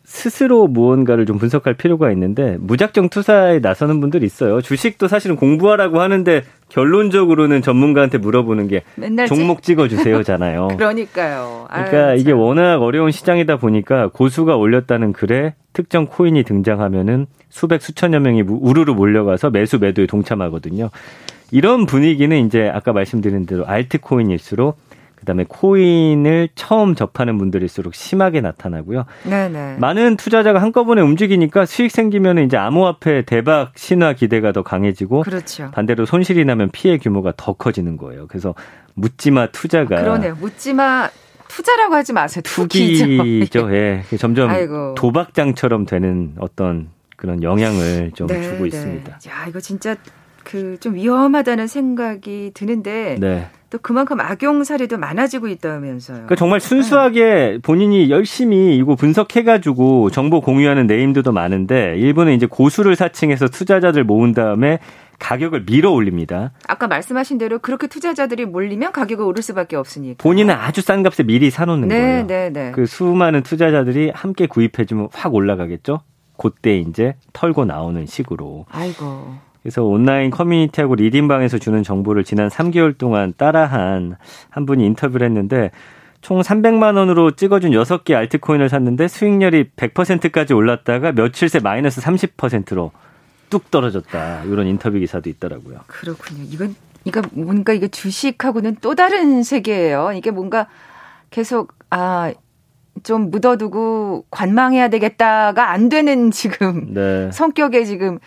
스스로 0.07 0.67
무언가를 0.67 1.25
좀 1.25 1.37
분석할 1.37 1.73
필요가 1.73 2.09
있는데 2.13 2.55
무작정 2.61 3.09
투자에 3.09 3.59
나서는 3.59 3.99
분들이 3.99 4.25
있어요. 4.25 4.61
주식도 4.61 5.09
사실은 5.09 5.35
공부하라고 5.35 5.99
하는데 5.99 6.43
결론적으로는 6.69 7.61
전문가한테 7.61 8.17
물어보는 8.17 8.69
게 8.69 8.83
종목 9.27 9.61
찍어주세요잖아요. 9.61 10.69
그러니까요. 10.79 11.67
그러니까 11.69 12.07
아유, 12.07 12.19
이게 12.19 12.31
워낙 12.31 12.81
어려운 12.81 13.11
시장이다 13.11 13.57
보니까 13.57 14.07
고수가 14.13 14.55
올렸다는 14.55 15.11
글에 15.11 15.55
특정 15.73 16.07
코인이 16.07 16.41
등장하면은 16.43 17.27
수백 17.49 17.81
수천여 17.81 18.21
명이 18.21 18.43
우르르 18.47 18.93
몰려가서 18.93 19.49
매수 19.49 19.77
매도에 19.77 20.05
동참하거든요. 20.07 20.89
이런 21.51 21.85
분위기는 21.85 22.45
이제 22.45 22.71
아까 22.73 22.93
말씀드린 22.93 23.45
대로 23.45 23.67
알트코인일수록 23.67 24.77
그다음에 25.27 25.43
코인을 25.49 26.47
처음 26.55 26.95
접하는 26.95 27.37
분들일수록 27.37 27.93
심하게 27.93 28.39
나타나고요. 28.39 29.05
네네. 29.23 29.75
많은 29.77 30.15
투자자가 30.15 30.61
한꺼번에 30.61 31.01
움직이니까 31.01 31.65
수익 31.65 31.91
생기면 31.91 32.37
이제 32.39 32.55
암호화폐 32.55 33.23
대박 33.25 33.73
신화 33.75 34.13
기대가 34.13 34.53
더 34.53 34.63
강해지고 34.63 35.23
그렇죠. 35.23 35.69
반대로 35.71 36.05
손실이 36.05 36.45
나면 36.45 36.69
피해 36.71 36.97
규모가 36.97 37.33
더 37.35 37.51
커지는 37.53 37.97
거예요. 37.97 38.27
그래서 38.27 38.55
묻지마 38.93 39.47
투자가 39.47 39.97
그러네요. 39.97 40.35
묻지마 40.39 41.09
투자라고 41.49 41.95
하지 41.95 42.13
마세요. 42.13 42.41
투기죠. 42.45 43.73
예. 43.75 44.03
점점 44.17 44.49
아이고. 44.49 44.95
도박장처럼 44.95 45.85
되는 45.85 46.35
어떤 46.39 46.87
그런 47.17 47.43
영향을 47.43 48.11
좀 48.15 48.27
네, 48.27 48.41
주고 48.43 48.59
네. 48.63 48.67
있습니다. 48.67 49.11
야, 49.11 49.45
이거 49.49 49.59
진짜 49.59 49.95
그 50.45 50.77
좀 50.79 50.95
위험하다는 50.95 51.67
생각이 51.67 52.51
드는데 52.53 53.17
네. 53.19 53.49
또 53.69 53.77
그만큼 53.79 54.19
악용 54.21 54.63
사례도 54.63 54.97
많아지고 54.97 55.47
있다면서요. 55.49 56.15
그러니까 56.15 56.35
정말 56.35 56.59
순수하게 56.59 57.59
본인이 57.61 58.09
열심히 58.09 58.77
이거 58.77 58.95
분석해가지고 58.95 60.09
정보 60.11 60.39
공유하는 60.39 60.87
네임들도 60.87 61.31
많은데 61.33 61.95
일본은 61.97 62.33
이제 62.33 62.45
고수를 62.45 62.95
사칭해서 62.95 63.49
투자자들 63.49 64.05
모은 64.05 64.33
다음에 64.33 64.79
가격을 65.19 65.65
밀어 65.65 65.91
올립니다. 65.91 66.51
아까 66.67 66.87
말씀하신 66.87 67.39
대로 67.39 67.59
그렇게 67.59 67.87
투자자들이 67.87 68.45
몰리면 68.45 68.91
가격이 68.91 69.21
오를 69.21 69.41
수밖에 69.43 69.75
없으니까. 69.75 70.21
본인은 70.21 70.53
아주 70.53 70.81
싼 70.81 71.03
값에 71.03 71.23
미리 71.23 71.49
사놓는 71.49 71.87
네, 71.87 71.99
거예요. 71.99 72.27
네, 72.27 72.49
네. 72.51 72.71
그 72.71 72.85
수많은 72.85 73.43
투자자들이 73.43 74.11
함께 74.13 74.45
구입해주면 74.47 75.09
확 75.13 75.33
올라가겠죠. 75.33 76.01
그때 76.37 76.77
이제 76.77 77.15
털고 77.33 77.65
나오는 77.65 78.05
식으로. 78.05 78.65
아이고. 78.69 79.35
그래서 79.67 79.83
온라인 79.83 80.31
커뮤니티하고 80.31 80.95
리딩방에서 80.95 81.57
주는 81.57 81.83
정보를 81.83 82.23
지난 82.23 82.47
3개월 82.47 82.97
동안 82.97 83.33
따라한 83.35 84.15
한 84.49 84.65
분이 84.65 84.85
인터뷰를 84.85 85.27
했는데 85.27 85.71
총 86.21 86.39
300만 86.39 86.95
원으로 86.95 87.31
찍어준 87.31 87.71
6개 87.71 88.13
알트코인을 88.13 88.69
샀는데 88.69 89.09
수익률이 89.09 89.71
100%까지 89.75 90.53
올랐다가 90.53 91.11
며칠 91.11 91.49
새 91.49 91.59
마이너스 91.59 91.99
30%로 91.99 92.93
뚝 93.49 93.69
떨어졌다. 93.69 94.45
이런 94.45 94.67
인터뷰 94.67 94.99
기사도 94.99 95.29
있더라고요. 95.29 95.81
그렇군요. 95.87 96.43
이건 96.43 96.73
이거 97.03 97.21
뭔가 97.33 97.73
이게 97.73 97.89
주식하고는 97.89 98.77
또 98.79 98.95
다른 98.95 99.43
세계예요. 99.43 100.13
이게 100.13 100.31
뭔가 100.31 100.67
계속 101.29 101.73
아 101.89 102.31
좀 103.03 103.29
묻어두고 103.31 104.25
관망해야 104.29 104.89
되겠다가 104.89 105.71
안 105.71 105.89
되는 105.89 106.31
지금 106.31 106.93
네. 106.93 107.29
성격의 107.31 107.85
지금 107.85 108.19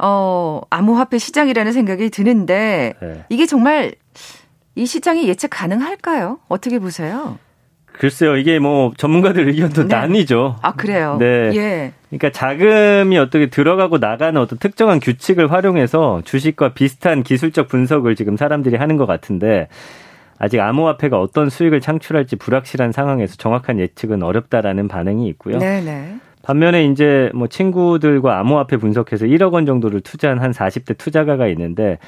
어, 0.00 0.60
암호화폐 0.70 1.18
시장이라는 1.18 1.72
생각이 1.72 2.10
드는데 2.10 2.94
네. 3.00 3.24
이게 3.28 3.46
정말 3.46 3.92
이 4.74 4.86
시장이 4.86 5.28
예측 5.28 5.48
가능할까요? 5.48 6.38
어떻게 6.48 6.78
보세요? 6.78 7.38
글쎄요, 7.92 8.36
이게 8.36 8.58
뭐 8.58 8.92
전문가들 8.96 9.48
의견도 9.48 9.86
네. 9.86 9.94
나뉘죠. 9.94 10.56
아 10.62 10.72
그래요. 10.72 11.18
네. 11.20 11.50
예. 11.54 11.92
그러니까 12.08 12.30
자금이 12.30 13.18
어떻게 13.18 13.50
들어가고 13.50 13.98
나가는 13.98 14.40
어떤 14.40 14.58
특정한 14.58 15.00
규칙을 15.00 15.52
활용해서 15.52 16.22
주식과 16.24 16.72
비슷한 16.72 17.22
기술적 17.22 17.68
분석을 17.68 18.16
지금 18.16 18.38
사람들이 18.38 18.76
하는 18.76 18.96
것 18.96 19.04
같은데 19.04 19.68
아직 20.38 20.60
암호화폐가 20.60 21.20
어떤 21.20 21.50
수익을 21.50 21.82
창출할지 21.82 22.36
불확실한 22.36 22.92
상황에서 22.92 23.36
정확한 23.36 23.78
예측은 23.78 24.22
어렵다라는 24.22 24.88
반응이 24.88 25.28
있고요. 25.28 25.58
네네. 25.58 26.16
반면에 26.42 26.86
이제 26.86 27.30
뭐 27.34 27.46
친구들과 27.46 28.38
암호화폐 28.38 28.76
분석해서 28.78 29.26
1억 29.26 29.52
원 29.52 29.66
정도를 29.66 30.00
투자한 30.00 30.38
한 30.38 30.52
40대 30.52 30.96
투자가가 30.96 31.46
있는데 31.48 31.98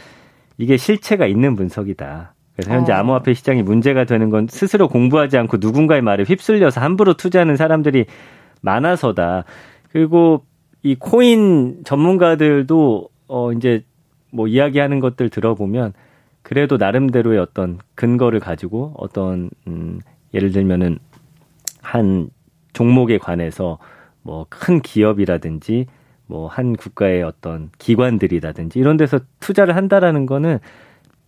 이게 0.59 0.77
실체가 0.77 1.27
있는 1.27 1.55
분석이다. 1.55 2.35
그래서 2.55 2.73
현재 2.73 2.93
어. 2.93 2.97
암호화폐 2.97 3.35
시장이 3.35 3.63
문제가 3.63 4.05
되는 4.05 4.31
건 4.31 4.47
스스로 4.49 4.89
공부하지 4.89 5.37
않고 5.39 5.59
누군가의 5.61 6.03
말에 6.03 6.25
휩쓸려서 6.25 6.81
함부로 6.81 7.15
투자하는 7.15 7.57
사람들이 7.57 8.07
많아서다. 8.61 9.45
그리고 9.91 10.45
이 10.83 10.95
코인 10.95 11.83
전문가들도 11.85 13.09
어 13.29 13.53
이제 13.53 13.85
뭐 14.31 14.49
이야기하는 14.49 15.01
것들 15.01 15.29
들어보면 15.29 15.93
그래도 16.43 16.77
나름대로의 16.77 17.39
어떤 17.39 17.79
근거를 17.95 18.41
가지고 18.41 18.95
어떤 18.97 19.51
음 19.67 20.01
예를 20.35 20.53
들면은 20.53 20.99
한 21.81 22.31
종목에 22.73 23.19
관해서 23.19 23.79
뭐 24.23 24.47
큰 24.49 24.81
기업이라든지 24.81 25.87
뭐 26.27 26.49
한 26.49 26.77
국가의 26.77 27.23
어떤 27.23 27.71
기관들이라든지 27.79 28.79
이런 28.79 28.97
데서 28.97 29.21
투자를 29.41 29.77
한다라는 29.77 30.27
거는 30.27 30.59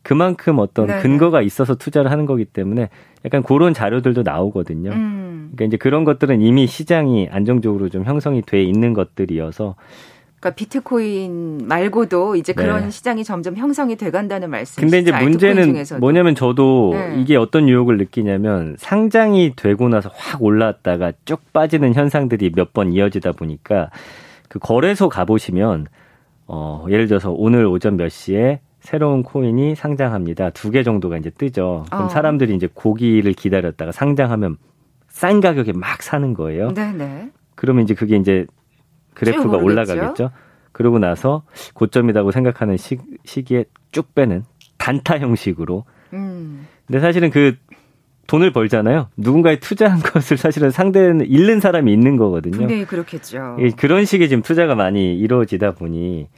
그만큼 0.03 0.59
어떤 0.59 0.87
네네. 0.87 1.03
근거가 1.03 1.41
있어서 1.43 1.75
투자를 1.77 2.11
하는 2.11 2.27
거기 2.27 2.45
때문에 2.45 2.91
약간 3.25 3.43
그런 3.43 3.73
자료들도 3.73 4.23
나오거든요. 4.23 4.91
음. 4.91 5.51
그러니까 5.55 5.65
이제 5.65 5.77
그런 5.79 6.05
것들은 6.05 6.43
이미 6.43 6.67
시장이 6.67 7.29
안정적으로 7.31 7.89
좀 7.89 8.05
형성이 8.05 8.43
돼 8.43 8.63
있는 8.63 8.93
것들이어서 8.93 9.77
그러니까 10.45 10.51
비트코인 10.57 11.63
말고도 11.67 12.37
이제 12.37 12.53
네. 12.53 12.63
그런 12.63 12.85
네. 12.85 12.91
시장이 12.91 13.25
점점 13.25 13.57
형성이 13.57 13.97
돼간다는 13.97 14.51
말씀. 14.51 14.83
근데 14.83 14.99
이제 14.99 15.11
문제는. 15.11 15.75
뭐냐면 16.01 16.35
저도 16.35 16.91
네. 16.93 17.15
이게 17.19 17.37
어떤 17.37 17.67
유혹을 17.67 17.97
느끼냐면 17.97 18.77
상장이 18.79 19.55
되고 19.57 19.89
나서 19.89 20.11
확 20.13 20.43
올라왔다가 20.43 21.13
쭉 21.25 21.41
빠지는 21.55 21.95
현상들이 21.95 22.53
몇 22.55 22.75
번 22.75 22.93
이어지다 22.93 23.33
보니까 23.33 23.89
그 24.49 24.59
거래소 24.59 25.09
가보시면 25.09 25.87
어 26.49 26.85
예를 26.91 27.07
들어서 27.07 27.31
오늘 27.31 27.67
오전 27.67 27.97
몇 27.97 28.09
시에 28.09 28.61
새로운 28.81 29.23
코인이 29.23 29.77
상장합니다. 29.77 30.51
두 30.51 30.71
개 30.73 30.83
정도가 30.83 31.19
이제 31.19 31.31
뜨죠. 31.31 31.85
그럼 31.89 32.07
어. 32.07 32.09
사람들이 32.09 32.55
이제 32.57 32.69
고기를 32.75 33.33
기다렸다가 33.33 33.93
상장하면 33.93 34.57
싼 35.09 35.41
가격에 35.41 35.73
막 35.73 36.03
사는 36.03 36.35
거예요. 36.35 36.75
네네. 36.75 37.31
그러면 37.55 37.85
이제 37.85 37.95
그게 37.95 38.17
이제 38.17 38.45
그래프가 39.15 39.57
올라가겠죠. 39.57 40.31
그러고 40.73 40.99
나서 40.99 41.43
고점이라고 41.75 42.33
생각하는 42.33 42.77
시, 42.77 42.99
시기에 43.25 43.65
쭉 43.93 44.15
빼는 44.15 44.45
단타 44.79 45.19
형식으로. 45.19 45.85
음. 46.13 46.67
근데 46.87 47.01
사실은 47.01 47.31
그 47.31 47.57
돈을 48.27 48.53
벌잖아요. 48.53 49.09
누군가에 49.17 49.59
투자한 49.61 50.01
것을 50.03 50.37
사실은 50.37 50.71
상대는 50.71 51.27
잃는 51.27 51.61
사람이 51.61 51.93
있는 51.93 52.17
거거든요. 52.17 52.57
분명히 52.57 52.85
그렇겠죠. 52.85 53.57
그런 53.77 54.05
식의 54.05 54.29
지금 54.29 54.43
투자가 54.43 54.75
많이 54.75 55.17
이루어지다 55.19 55.73
보니 55.73 56.29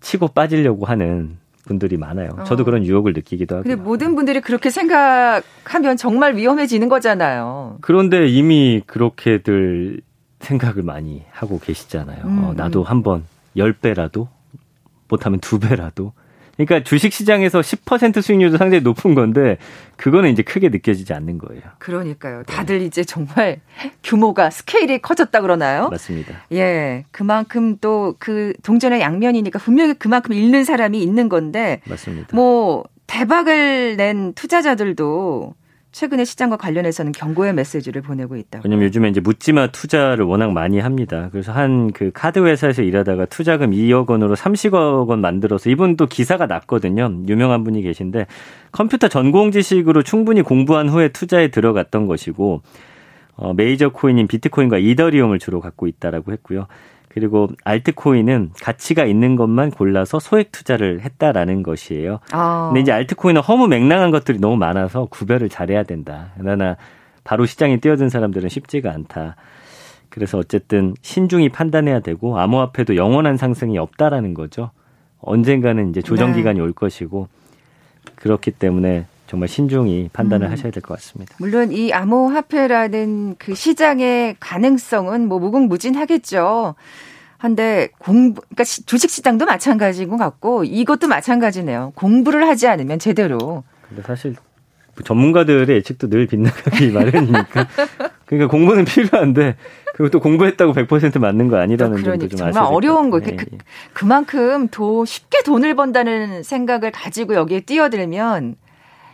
치고 0.00 0.28
빠지려고 0.28 0.86
하는 0.86 1.38
분들이 1.64 1.96
많아요. 1.96 2.30
어. 2.38 2.44
저도 2.44 2.64
그런 2.64 2.84
유혹을 2.84 3.12
느끼기도 3.12 3.56
하고. 3.56 3.62
근데 3.62 3.76
모든 3.76 4.14
분들이 4.14 4.40
그렇게 4.40 4.70
생각하면 4.70 5.96
정말 5.96 6.34
위험해지는 6.36 6.88
거잖아요. 6.88 7.78
그런데 7.82 8.26
이미 8.26 8.82
그렇게들 8.86 10.00
생각을 10.40 10.82
많이 10.82 11.24
하고 11.30 11.58
계시잖아요. 11.58 12.24
음. 12.24 12.44
어, 12.44 12.54
나도 12.54 12.84
한번 12.84 13.24
10배라도 13.56 14.28
못하면 15.08 15.40
2배라도 15.40 16.12
그러니까 16.56 16.82
주식 16.82 17.12
시장에서 17.12 17.60
10% 17.60 18.20
수익률도 18.20 18.56
상당히 18.56 18.82
높은 18.82 19.14
건데 19.14 19.58
그거는 19.96 20.30
이제 20.30 20.42
크게 20.42 20.70
느껴지지 20.70 21.12
않는 21.14 21.38
거예요. 21.38 21.62
그러니까요. 21.78 22.42
다들 22.42 22.80
네. 22.80 22.84
이제 22.84 23.04
정말 23.04 23.60
규모가 24.02 24.50
스케일이 24.50 24.98
커졌다 25.00 25.40
그러나요? 25.40 25.88
맞습니다. 25.88 26.34
예. 26.52 27.04
그만큼 27.12 27.78
또 27.78 28.16
그 28.18 28.52
동전의 28.64 29.00
양면이니까 29.00 29.60
분명히 29.60 29.94
그만큼 29.94 30.32
잃는 30.34 30.64
사람이 30.64 31.00
있는 31.00 31.28
건데 31.28 31.80
맞습니다. 31.84 32.34
뭐 32.34 32.84
대박을 33.06 33.96
낸 33.96 34.32
투자자들도 34.34 35.54
최근에 35.98 36.24
시장과 36.24 36.58
관련해서는 36.58 37.10
경고의 37.10 37.54
메시지를 37.54 38.02
보내고 38.02 38.36
있다. 38.36 38.60
왜냐면 38.62 38.84
요즘에 38.84 39.08
이제 39.08 39.18
묻지마 39.20 39.72
투자를 39.72 40.24
워낙 40.26 40.52
많이 40.52 40.78
합니다. 40.78 41.28
그래서 41.32 41.50
한 41.50 41.90
그 41.92 42.12
카드 42.14 42.38
회사에서 42.38 42.82
일하다가 42.82 43.24
투자금 43.26 43.72
2억 43.72 44.08
원으로 44.08 44.36
30억 44.36 45.08
원 45.08 45.20
만들어서 45.20 45.70
이분도 45.70 46.06
기사가 46.06 46.46
났거든요. 46.46 47.12
유명한 47.26 47.64
분이 47.64 47.82
계신데 47.82 48.26
컴퓨터 48.70 49.08
전공 49.08 49.50
지식으로 49.50 50.04
충분히 50.04 50.42
공부한 50.42 50.88
후에 50.88 51.08
투자에 51.08 51.48
들어갔던 51.48 52.06
것이고 52.06 52.62
어, 53.34 53.54
메이저 53.54 53.88
코인인 53.88 54.28
비트코인과 54.28 54.78
이더리움을 54.78 55.40
주로 55.40 55.60
갖고 55.60 55.88
있다라고 55.88 56.30
했고요. 56.30 56.68
그리고 57.08 57.48
알트코인은 57.64 58.50
가치가 58.60 59.04
있는 59.04 59.36
것만 59.36 59.70
골라서 59.70 60.18
소액 60.18 60.52
투자를 60.52 61.00
했다라는 61.00 61.62
것이에요. 61.62 62.20
아. 62.32 62.66
근데 62.68 62.80
이제 62.80 62.92
알트코인은 62.92 63.40
허무 63.40 63.66
맹랑한 63.66 64.10
것들이 64.10 64.38
너무 64.38 64.56
많아서 64.56 65.06
구별을 65.06 65.48
잘해야 65.48 65.82
된다. 65.82 66.32
그러나 66.38 66.76
바로 67.24 67.46
시장에 67.46 67.78
뛰어든 67.78 68.08
사람들은 68.08 68.48
쉽지가 68.48 68.90
않다. 68.90 69.36
그래서 70.08 70.38
어쨌든 70.38 70.94
신중히 71.02 71.48
판단해야 71.48 72.00
되고 72.00 72.38
암호화폐도 72.38 72.96
영원한 72.96 73.36
상승이 73.36 73.78
없다라는 73.78 74.34
거죠. 74.34 74.70
언젠가는 75.20 75.90
이제 75.90 76.00
조정 76.00 76.30
네. 76.30 76.38
기간이 76.38 76.58
네. 76.58 76.64
올 76.64 76.72
것이고 76.72 77.28
그렇기 78.14 78.52
때문에 78.52 79.06
정말 79.28 79.48
신중히 79.48 80.08
판단을 80.12 80.46
음. 80.48 80.52
하셔야 80.52 80.72
될 80.72 80.82
것 80.82 80.94
같습니다. 80.94 81.34
물론 81.38 81.70
이 81.70 81.92
암호화폐라는 81.92 83.36
그 83.38 83.54
시장의 83.54 84.36
가능성은 84.40 85.28
뭐 85.28 85.38
무궁무진하겠죠. 85.38 86.74
한데 87.36 87.88
공부, 87.98 88.40
그러니까 88.40 88.64
주식 88.64 89.10
시장도 89.10 89.44
마찬가지인 89.44 90.08
것 90.08 90.16
같고 90.16 90.64
이것도 90.64 91.06
마찬가지네요. 91.06 91.92
공부를 91.94 92.48
하지 92.48 92.66
않으면 92.66 92.98
제대로. 92.98 93.62
근데 93.88 94.02
사실 94.02 94.34
전문가들의 95.04 95.68
예측도 95.76 96.08
늘 96.08 96.26
빗나가기 96.26 96.90
마련이니까. 96.90 97.68
그러니까 98.24 98.50
공부는 98.50 98.84
필요한데 98.86 99.56
그것도 99.94 100.20
공부했다고 100.20 100.72
100% 100.72 101.18
맞는 101.20 101.48
거 101.48 101.58
아니라는 101.58 101.96
그러니까, 102.02 102.26
점도 102.26 102.28
좀 102.28 102.38
정말 102.52 102.64
어려운 102.72 103.10
거. 103.10 103.20
네. 103.20 103.36
그, 103.36 103.46
그만큼 103.92 104.66
더 104.68 105.04
쉽게 105.04 105.42
돈을 105.44 105.76
번다는 105.76 106.42
생각을 106.42 106.90
가지고 106.90 107.34
여기에 107.34 107.60
뛰어들면 107.60 108.56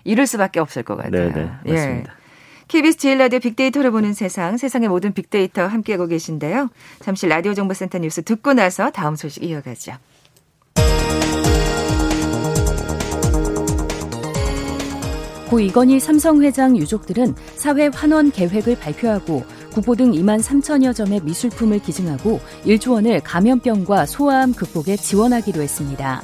이럴 0.05 0.27
수밖에 0.27 0.61
없을 0.61 0.83
것 0.83 0.97
같아요. 0.97 1.33
네, 1.33 1.51
네 1.64 1.73
맞습니다. 1.73 2.12
예. 2.12 2.25
KBS 2.69 2.99
제일 2.99 3.19
라디오 3.19 3.40
빅데이터를 3.40 3.90
보는 3.90 4.14
세상, 4.14 4.57
세상의 4.57 4.88
모든 4.88 5.12
빅데이터 5.12 5.67
함께하고 5.67 6.07
계신데요. 6.07 6.71
잠시 7.01 7.27
라디오 7.27 7.55
정보센터 7.55 7.99
뉴스 7.99 8.23
듣고 8.23 8.55
나서 8.55 8.90
다음 8.90 9.17
소식 9.17 9.45
이어가죠. 9.45 9.93
고 15.51 15.61
이건희 15.61 16.01
삼성 16.01 16.43
회장 16.43 16.77
유족들은 16.77 17.35
사회 17.55 17.88
환원 17.93 18.31
계획을 18.33 18.77
발표하고 18.79 19.45
구보 19.73 19.95
등 19.95 20.11
2만 20.12 20.43
3천여 20.43 20.95
점의 20.95 21.21
미술품을 21.21 21.81
기증하고 21.81 22.40
1조 22.64 22.93
원을 22.93 23.21
감염병과 23.21 24.07
소아암 24.07 24.55
극복에 24.55 24.97
지원하기로 24.97 25.61
했습니다. 25.61 26.23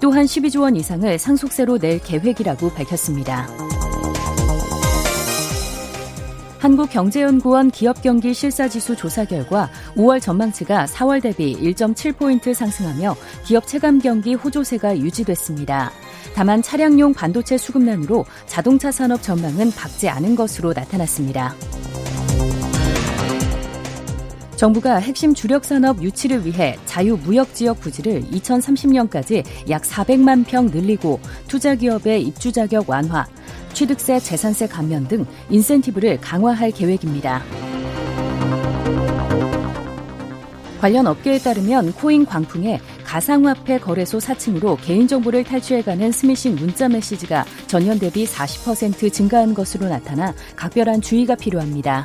또한 0.00 0.26
12조 0.26 0.62
원 0.62 0.76
이상을 0.76 1.18
상속세로 1.18 1.78
낼 1.78 1.98
계획이라고 1.98 2.70
밝혔습니다. 2.70 3.48
한국경제연구원 6.58 7.70
기업경기 7.70 8.34
실사지수 8.34 8.96
조사 8.96 9.24
결과 9.24 9.70
5월 9.96 10.20
전망치가 10.20 10.86
4월 10.86 11.22
대비 11.22 11.56
1.7포인트 11.56 12.52
상승하며 12.52 13.16
기업 13.44 13.66
체감 13.66 14.00
경기 14.00 14.34
호조세가 14.34 14.98
유지됐습니다. 14.98 15.92
다만 16.34 16.62
차량용 16.62 17.14
반도체 17.14 17.56
수급난으로 17.56 18.24
자동차 18.46 18.90
산업 18.90 19.22
전망은 19.22 19.70
밝지 19.72 20.08
않은 20.08 20.36
것으로 20.36 20.72
나타났습니다. 20.72 21.54
정부가 24.58 24.96
핵심 24.96 25.34
주력 25.34 25.64
산업 25.64 26.02
유치를 26.02 26.44
위해 26.44 26.76
자유 26.84 27.16
무역 27.16 27.54
지역 27.54 27.78
부지를 27.78 28.22
2030년까지 28.22 29.44
약 29.70 29.82
400만 29.82 30.44
평 30.44 30.66
늘리고 30.66 31.20
투자 31.46 31.76
기업의 31.76 32.24
입주 32.24 32.50
자격 32.50 32.90
완화, 32.90 33.24
취득세, 33.72 34.18
재산세 34.18 34.66
감면 34.66 35.06
등 35.06 35.24
인센티브를 35.48 36.20
강화할 36.20 36.72
계획입니다. 36.72 37.40
관련 40.80 41.06
업계에 41.06 41.38
따르면 41.38 41.92
코인 41.92 42.26
광풍에 42.26 42.80
가상화폐 43.04 43.78
거래소 43.78 44.18
4층으로 44.18 44.76
개인정보를 44.82 45.44
탈취해가는 45.44 46.10
스미싱 46.10 46.56
문자 46.56 46.88
메시지가 46.88 47.44
전년 47.68 48.00
대비 48.00 48.26
40% 48.26 49.12
증가한 49.12 49.54
것으로 49.54 49.88
나타나 49.88 50.34
각별한 50.56 51.00
주의가 51.00 51.36
필요합니다. 51.36 52.04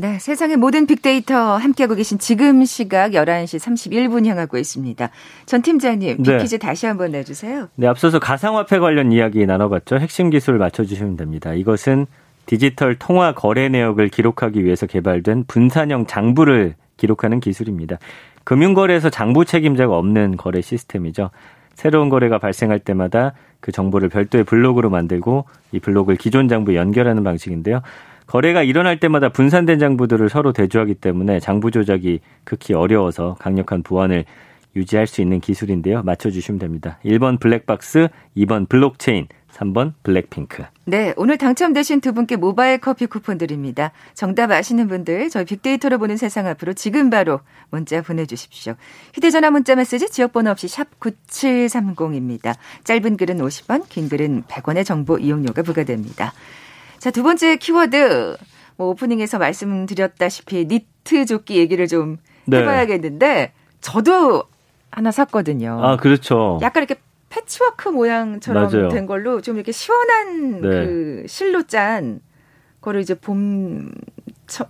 네, 0.00 0.16
세상의 0.20 0.58
모든 0.58 0.86
빅데이터 0.86 1.56
함께하고 1.56 1.96
계신 1.96 2.20
지금 2.20 2.64
시각 2.64 3.14
11시 3.14 3.58
31분 3.58 4.26
향하고 4.26 4.56
있습니다. 4.56 5.10
전 5.44 5.60
팀장님, 5.60 6.22
네. 6.22 6.36
빅퀴즈 6.36 6.54
네. 6.54 6.58
다시 6.58 6.86
한번 6.86 7.10
내주세요. 7.10 7.66
네, 7.74 7.88
앞서서 7.88 8.20
가상화폐 8.20 8.78
관련 8.78 9.10
이야기 9.10 9.44
나눠봤죠. 9.44 9.96
핵심 9.98 10.30
기술을 10.30 10.60
맞춰주시면 10.60 11.16
됩니다. 11.16 11.52
이것은 11.52 12.06
디지털 12.46 12.94
통화 12.94 13.34
거래 13.34 13.68
내역을 13.68 14.08
기록하기 14.10 14.64
위해서 14.64 14.86
개발된 14.86 15.46
분산형 15.48 16.06
장부를 16.06 16.76
기록하는 16.96 17.40
기술입니다. 17.40 17.98
금융거래에서 18.44 19.10
장부 19.10 19.46
책임자가 19.46 19.98
없는 19.98 20.36
거래 20.36 20.60
시스템이죠. 20.60 21.30
새로운 21.74 22.08
거래가 22.08 22.38
발생할 22.38 22.78
때마다 22.78 23.32
그 23.58 23.72
정보를 23.72 24.10
별도의 24.10 24.44
블록으로 24.44 24.90
만들고 24.90 25.46
이 25.72 25.80
블록을 25.80 26.14
기존 26.14 26.46
장부에 26.46 26.76
연결하는 26.76 27.24
방식인데요. 27.24 27.82
거래가 28.28 28.62
일어날 28.62 29.00
때마다 29.00 29.30
분산된 29.30 29.78
장부들을 29.78 30.28
서로 30.28 30.52
대조하기 30.52 30.96
때문에 30.96 31.40
장부 31.40 31.70
조작이 31.70 32.20
극히 32.44 32.74
어려워서 32.74 33.36
강력한 33.40 33.82
보안을 33.82 34.26
유지할 34.76 35.06
수 35.06 35.22
있는 35.22 35.40
기술인데요. 35.40 36.02
맞춰주시면 36.02 36.58
됩니다. 36.58 36.98
1번 37.06 37.40
블랙박스, 37.40 38.08
2번 38.36 38.68
블록체인, 38.68 39.28
3번 39.50 39.94
블랙핑크. 40.02 40.62
네, 40.84 41.14
오늘 41.16 41.38
당첨되신 41.38 42.02
두 42.02 42.12
분께 42.12 42.36
모바일 42.36 42.78
커피 42.78 43.06
쿠폰 43.06 43.38
드립니다. 43.38 43.92
정답 44.12 44.50
아시는 44.50 44.88
분들 44.88 45.30
저희 45.30 45.46
빅데이터로 45.46 45.98
보는 45.98 46.18
세상 46.18 46.46
앞으로 46.46 46.74
지금 46.74 47.08
바로 47.08 47.40
문자 47.70 48.02
보내주십시오. 48.02 48.74
휴대전화 49.14 49.50
문자 49.50 49.74
메시지 49.74 50.06
지역번호 50.10 50.50
없이 50.50 50.68
샵 50.68 51.00
9730입니다. 51.00 52.56
짧은 52.84 53.16
글은 53.16 53.38
50원, 53.38 53.88
긴 53.88 54.10
글은 54.10 54.44
100원의 54.44 54.84
정보 54.84 55.18
이용료가 55.18 55.62
부과됩니다. 55.62 56.34
자, 56.98 57.10
두 57.10 57.22
번째 57.22 57.56
키워드. 57.56 58.36
뭐 58.76 58.88
오프닝에서 58.90 59.38
말씀드렸다시피 59.38 60.66
니트 60.66 61.26
조끼 61.26 61.56
얘기를 61.56 61.88
좀 61.88 62.18
네. 62.46 62.58
해봐야겠는데 62.58 63.52
저도 63.80 64.44
하나 64.90 65.10
샀거든요. 65.10 65.80
아, 65.82 65.96
그렇죠. 65.96 66.58
약간 66.62 66.84
이렇게 66.84 67.00
패치워크 67.28 67.88
모양처럼 67.88 68.70
맞아요. 68.70 68.88
된 68.88 69.06
걸로 69.06 69.40
좀 69.40 69.56
이렇게 69.56 69.72
시원한 69.72 70.60
네. 70.60 70.68
그 70.68 71.24
실로 71.26 71.64
짠 71.64 72.20
거를 72.80 73.00
이제 73.00 73.14
봄, 73.14 73.90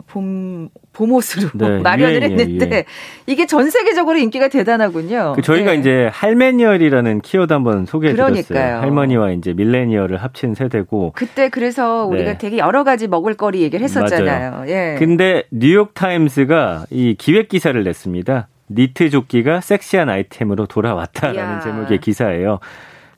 봄, 0.06 0.68
봄옷으로 0.92 1.50
네, 1.54 1.78
마련을 1.82 2.22
유행이에요, 2.22 2.40
했는데 2.40 2.70
유행. 2.70 2.84
이게 3.26 3.46
전 3.46 3.70
세계적으로 3.70 4.18
인기가 4.18 4.48
대단하군요. 4.48 5.34
그 5.36 5.42
저희가 5.42 5.72
네. 5.72 5.78
이제 5.78 6.10
할매니얼이라는 6.12 7.20
키워드 7.20 7.52
한번 7.52 7.86
소개해 7.86 8.14
드렸어요. 8.14 8.80
할머니와 8.80 9.30
이제 9.32 9.52
밀레니얼을 9.52 10.16
합친 10.18 10.54
세대고 10.54 11.12
그때 11.14 11.48
그래서 11.48 12.04
우리가 12.06 12.32
네. 12.32 12.38
되게 12.38 12.58
여러 12.58 12.84
가지 12.84 13.08
먹을거리 13.08 13.62
얘기를 13.62 13.84
했었잖아요. 13.84 14.50
맞아요. 14.50 14.70
예. 14.70 14.96
근데 14.98 15.44
뉴욕 15.50 15.94
타임스가 15.94 16.86
이 16.90 17.14
기획 17.18 17.48
기사를 17.48 17.82
냈습니다. 17.82 18.48
니트 18.70 19.10
조끼가 19.10 19.60
섹시한 19.60 20.08
아이템으로 20.10 20.66
돌아왔다라는 20.66 21.54
야. 21.56 21.60
제목의 21.60 21.98
기사예요. 22.00 22.58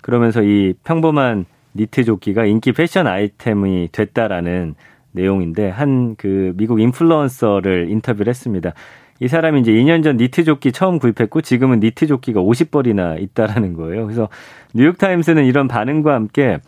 그러면서 0.01 0.43
이 0.43 0.75
평범한 0.85 1.47
니트 1.75 2.05
조끼가 2.05 2.45
인기 2.45 2.73
패션 2.73 3.07
아이템이 3.07 3.89
됐다라는 3.93 4.75
내용인데 5.13 5.69
한 5.69 6.15
그 6.17 6.53
미국 6.57 6.81
인플루언서를 6.81 7.89
인터뷰를 7.91 8.29
했습니다. 8.31 8.73
이 9.21 9.29
사람이 9.29 9.61
이제 9.61 9.73
2년 9.73 10.03
전 10.03 10.17
니트 10.17 10.45
조끼 10.45 10.73
처음 10.73 10.99
구입했고 10.99 11.41
지금은 11.41 11.81
니트 11.81 12.07
조끼가 12.07 12.41
50벌이나 12.41 13.21
있다라는 13.21 13.75
거예요. 13.75 14.05
그래서 14.05 14.29
뉴욕타임스는 14.75 15.45
이런 15.45 15.69
반응과 15.69 16.15
함께 16.15 16.59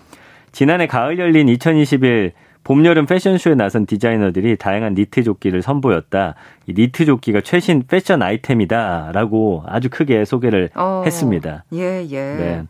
지난해 0.52 0.86
가을 0.86 1.18
열린 1.18 1.48
2021 1.48 2.32
봄, 2.64 2.84
여름 2.86 3.06
패션쇼에 3.06 3.56
나선 3.56 3.86
디자이너들이 3.86 4.56
다양한 4.56 4.94
니트 4.94 5.22
조끼를 5.24 5.62
선보였다. 5.62 6.34
이 6.66 6.74
니트 6.74 7.04
조끼가 7.06 7.40
최신 7.40 7.82
패션 7.88 8.22
아이템이다라고 8.22 9.64
아주 9.66 9.88
크게 9.90 10.24
소개를 10.24 10.70
어, 10.76 11.02
했습니다. 11.04 11.64
예, 11.72 12.06
예. 12.08 12.16
네. 12.36 12.62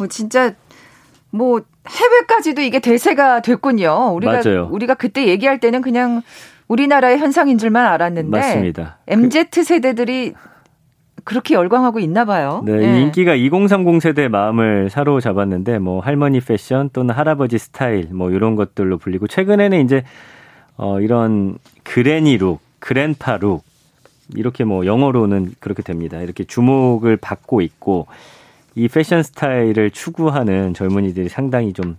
어, 0.00 0.06
진짜 0.06 0.52
뭐 1.30 1.60
해외까지도 1.88 2.62
이게 2.62 2.80
대세가 2.80 3.42
됐군요. 3.42 4.12
우리가 4.14 4.40
맞아요. 4.44 4.68
우리가 4.70 4.94
그때 4.94 5.26
얘기할 5.26 5.60
때는 5.60 5.82
그냥 5.82 6.22
우리나라의 6.68 7.18
현상인 7.18 7.58
줄만 7.58 7.86
알았는데 7.86 8.38
맞습니다. 8.38 8.98
MZ 9.06 9.46
세대들이 9.64 10.34
그렇게 11.24 11.54
열광하고 11.54 11.98
있나 11.98 12.24
봐요. 12.24 12.62
네, 12.64 12.76
네. 12.76 13.02
인기가 13.02 13.34
2030 13.34 14.00
세대의 14.00 14.28
마음을 14.28 14.88
사로잡았는데 14.88 15.78
뭐 15.78 16.00
할머니 16.00 16.40
패션 16.40 16.88
또는 16.92 17.14
할아버지 17.14 17.58
스타일 17.58 18.08
뭐 18.12 18.30
이런 18.30 18.56
것들로 18.56 18.98
불리고 18.98 19.26
최근에는 19.26 19.84
이제 19.84 20.04
어 20.76 21.00
이런 21.00 21.58
그레니 21.82 22.38
룩, 22.38 22.60
그랜파 22.78 23.36
룩 23.38 23.62
이렇게 24.34 24.64
뭐 24.64 24.86
영어로는 24.86 25.54
그렇게 25.60 25.82
됩니다. 25.82 26.20
이렇게 26.20 26.44
주목을 26.44 27.16
받고 27.16 27.60
있고 27.60 28.06
이 28.78 28.88
패션 28.88 29.22
스타일을 29.22 29.90
추구하는 29.90 30.72
젊은이들이 30.72 31.28
상당히 31.28 31.72
좀 31.72 31.96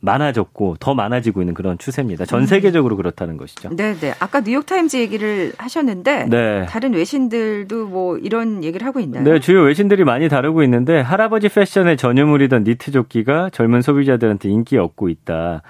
많아졌고 0.00 0.76
더 0.80 0.94
많아지고 0.94 1.42
있는 1.42 1.54
그런 1.54 1.78
추세입니다. 1.78 2.24
전 2.24 2.40
음. 2.40 2.46
세계적으로 2.46 2.96
그렇다는 2.96 3.36
것이죠. 3.36 3.68
네, 3.76 3.94
네. 3.94 4.12
아까 4.18 4.40
뉴욕 4.40 4.66
타임즈 4.66 4.96
얘기를 4.96 5.52
하셨는데 5.58 6.26
네. 6.28 6.66
다른 6.68 6.92
외신들도 6.94 7.86
뭐 7.86 8.18
이런 8.18 8.64
얘기를 8.64 8.84
하고 8.84 8.98
있나요? 8.98 9.22
네, 9.22 9.38
주요 9.38 9.62
외신들이 9.62 10.04
많이 10.04 10.28
다루고 10.28 10.64
있는데 10.64 11.00
할아버지 11.00 11.48
패션의 11.48 11.96
전유물이던 11.98 12.64
니트 12.64 12.90
조끼가 12.90 13.50
젊은 13.50 13.80
소비자들한테 13.80 14.48
인기 14.48 14.76
얻고 14.76 15.08
있다. 15.08 15.62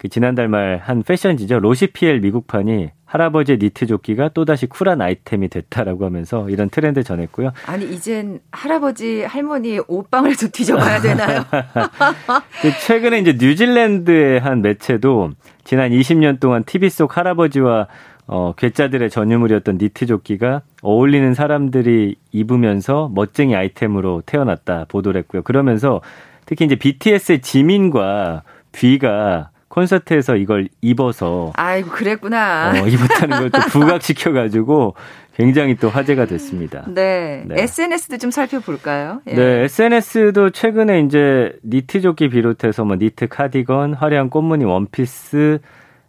그 0.00 0.08
지난달 0.08 0.48
말 0.48 0.80
한 0.82 1.02
패션지죠. 1.02 1.60
L'Officiel 1.60 2.20
미국판이 2.20 2.90
할아버지의 3.04 3.58
니트 3.60 3.86
조끼가 3.86 4.30
또다시 4.30 4.66
쿨한 4.66 5.02
아이템이 5.02 5.48
됐다라고 5.48 6.06
하면서 6.06 6.48
이런 6.48 6.70
트렌드 6.70 7.02
전했고요. 7.02 7.52
아니 7.66 7.84
이젠 7.92 8.40
할아버지 8.50 9.22
할머니 9.22 9.78
옷방을 9.86 10.36
좀 10.36 10.48
뒤져봐야 10.52 11.00
되나요? 11.00 11.44
그 12.62 12.70
최근에 12.86 13.18
이제 13.18 13.36
뉴질랜드의 13.38 14.40
한 14.40 14.62
매체도 14.62 15.32
지난 15.64 15.90
20년 15.90 16.40
동안 16.40 16.64
TV 16.64 16.88
속 16.88 17.16
할아버지와 17.16 17.88
어, 18.26 18.54
괴짜들의 18.56 19.10
전유물이었던 19.10 19.78
니트 19.78 20.06
조끼가 20.06 20.62
어울리는 20.82 21.34
사람들이 21.34 22.14
입으면서 22.32 23.10
멋쟁이 23.12 23.56
아이템으로 23.56 24.22
태어났다 24.24 24.86
보도를 24.88 25.20
했고요. 25.22 25.42
그러면서 25.42 26.00
특히 26.46 26.64
이제 26.64 26.76
BTS의 26.76 27.40
지민과 27.42 28.44
뷔가 28.72 29.49
콘서트에서 29.70 30.36
이걸 30.36 30.68
입어서 30.82 31.52
아이고 31.54 31.90
그랬구나. 31.90 32.72
어, 32.74 32.86
입었다는 32.86 33.38
걸 33.38 33.50
또 33.50 33.58
부각시켜 33.70 34.32
가지고 34.32 34.94
굉장히 35.36 35.74
또 35.76 35.88
화제가 35.88 36.26
됐습니다. 36.26 36.84
네. 36.88 37.44
네. 37.46 37.62
SNS도 37.62 38.18
좀 38.18 38.30
살펴볼까요? 38.30 39.22
예. 39.28 39.34
네, 39.34 39.42
SNS도 39.64 40.50
최근에 40.50 41.00
이제 41.00 41.56
니트 41.64 42.00
조끼 42.02 42.28
비롯해서 42.28 42.84
뭐 42.84 42.96
니트 42.96 43.28
카디건, 43.28 43.94
화려한 43.94 44.28
꽃무늬 44.28 44.64
원피스 44.64 45.60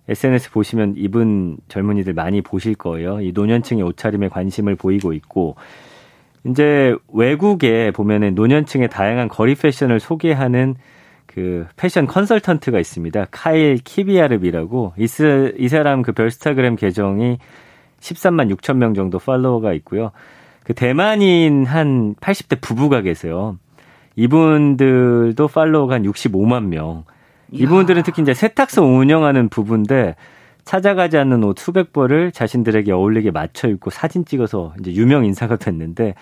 SNS 0.10 0.52
보시면 0.52 0.95
입은 0.97 1.58
젊은이들 1.69 2.13
많이 2.13 2.41
보실 2.41 2.76
거예요. 2.76 3.21
이 3.21 3.32
노년층의 3.34 3.84
옷차림에 3.84 4.28
관심을 4.30 4.76
보이고 4.76 5.13
있고 5.13 5.56
이제 6.45 6.95
외국에 7.13 7.91
보면은 7.91 8.34
노년층의 8.36 8.89
다양한 8.89 9.30
거리 9.30 9.54
패션을 9.56 10.00
소개하는 10.00 10.76
그 11.34 11.65
패션 11.78 12.08
컨설턴트가 12.08 12.80
있습니다. 12.80 13.28
카일 13.32 13.78
키비아르비라고 13.78 14.94
이, 14.98 15.08
이 15.58 15.67
사람 15.70 16.02
그 16.02 16.12
별스타그램 16.12 16.76
계정이 16.76 17.38
13만 18.00 18.54
6천 18.56 18.78
명 18.78 18.94
정도 18.94 19.20
팔로워가 19.20 19.74
있고요. 19.74 20.12
그 20.63 20.74
대만인 20.74 21.65
한 21.65 22.15
80대 22.15 22.60
부부가 22.62 23.02
계세요. 23.02 23.58
이분들도 24.15 25.48
팔로워가 25.48 25.96
한 25.96 26.04
65만 26.04 26.65
명. 26.65 27.06
이분들은 27.52 28.04
특히 28.04 28.22
이제 28.22 28.34
세탁소 28.34 28.82
운영하는 28.82 29.50
부부인데 29.50 30.15
찾아가지 30.63 31.17
않는 31.17 31.44
옷 31.44 31.60
수백 31.60 31.91
벌을 31.91 32.32
자신들에게 32.32 32.91
어울리게 32.91 33.32
맞춰 33.32 33.67
입고 33.67 33.89
사진 33.89 34.26
찍어서 34.26 34.74
이제 34.80 34.94
유명 34.94 35.26
인사가 35.26 35.56
됐는데 35.58 36.15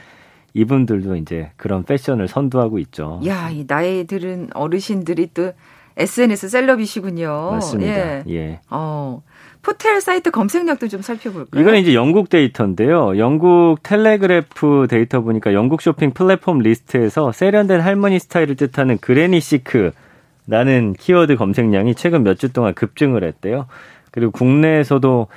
이분들도 0.54 1.16
이제 1.18 1.52
그런 1.58 1.84
패션을 1.84 2.28
선도하고 2.28 2.80
있죠. 2.80 3.22
야, 3.26 3.50
이 3.50 3.66
나이 3.68 4.06
들은 4.06 4.50
어르신들이 4.54 5.30
또 5.34 5.52
SNS 5.98 6.50
셀럽이시군요. 6.50 7.52
맞습니다. 7.52 7.92
예. 7.92 8.24
예. 8.30 8.60
어. 8.70 9.22
포털 9.62 10.00
사이트 10.00 10.32
검색력도 10.32 10.88
좀 10.88 11.02
살펴볼까요? 11.02 11.62
이건 11.62 11.76
이제 11.76 11.94
영국 11.94 12.30
데이터인데요. 12.30 13.18
영국 13.18 13.84
텔레그래프 13.84 14.88
데이터 14.90 15.20
보니까 15.20 15.54
영국 15.54 15.82
쇼핑 15.82 16.12
플랫폼 16.12 16.60
리스트에서 16.60 17.34
세련된 17.34 17.82
할머니 17.82 18.20
스타일을 18.20 18.56
뜻하는 18.56 18.98
granny 19.00 19.42
chic이라는 19.42 20.94
키워드 20.98 21.36
검색량이 21.36 21.96
최근 21.96 22.24
몇 22.24 22.38
주 22.38 22.54
동안 22.54 22.74
급증을 22.74 23.26
했대요. 23.26 23.66
그리고 24.12 24.32
국내에서도 24.32 25.28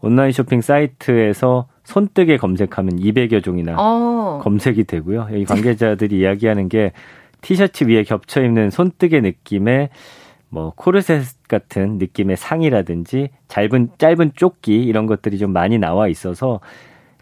온라인 0.00 0.32
쇼핑 0.32 0.60
사이트에서 0.60 1.68
손뜨개 1.88 2.36
검색하면 2.36 2.96
200여 2.96 3.42
종이나 3.42 3.74
어. 3.78 4.40
검색이 4.42 4.84
되고요. 4.84 5.28
이 5.32 5.46
관계자들이 5.46 6.18
이야기하는 6.18 6.68
게 6.68 6.92
티셔츠 7.40 7.84
위에 7.84 8.02
겹쳐 8.04 8.42
입는 8.42 8.68
손뜨개 8.68 9.22
느낌의 9.22 9.88
뭐 10.50 10.74
코르셋 10.76 11.24
같은 11.48 11.96
느낌의 11.96 12.36
상이라든지 12.36 13.30
짧은 13.48 13.92
짧은 13.96 14.32
조끼 14.34 14.82
이런 14.82 15.06
것들이 15.06 15.38
좀 15.38 15.54
많이 15.54 15.78
나와 15.78 16.08
있어서 16.08 16.60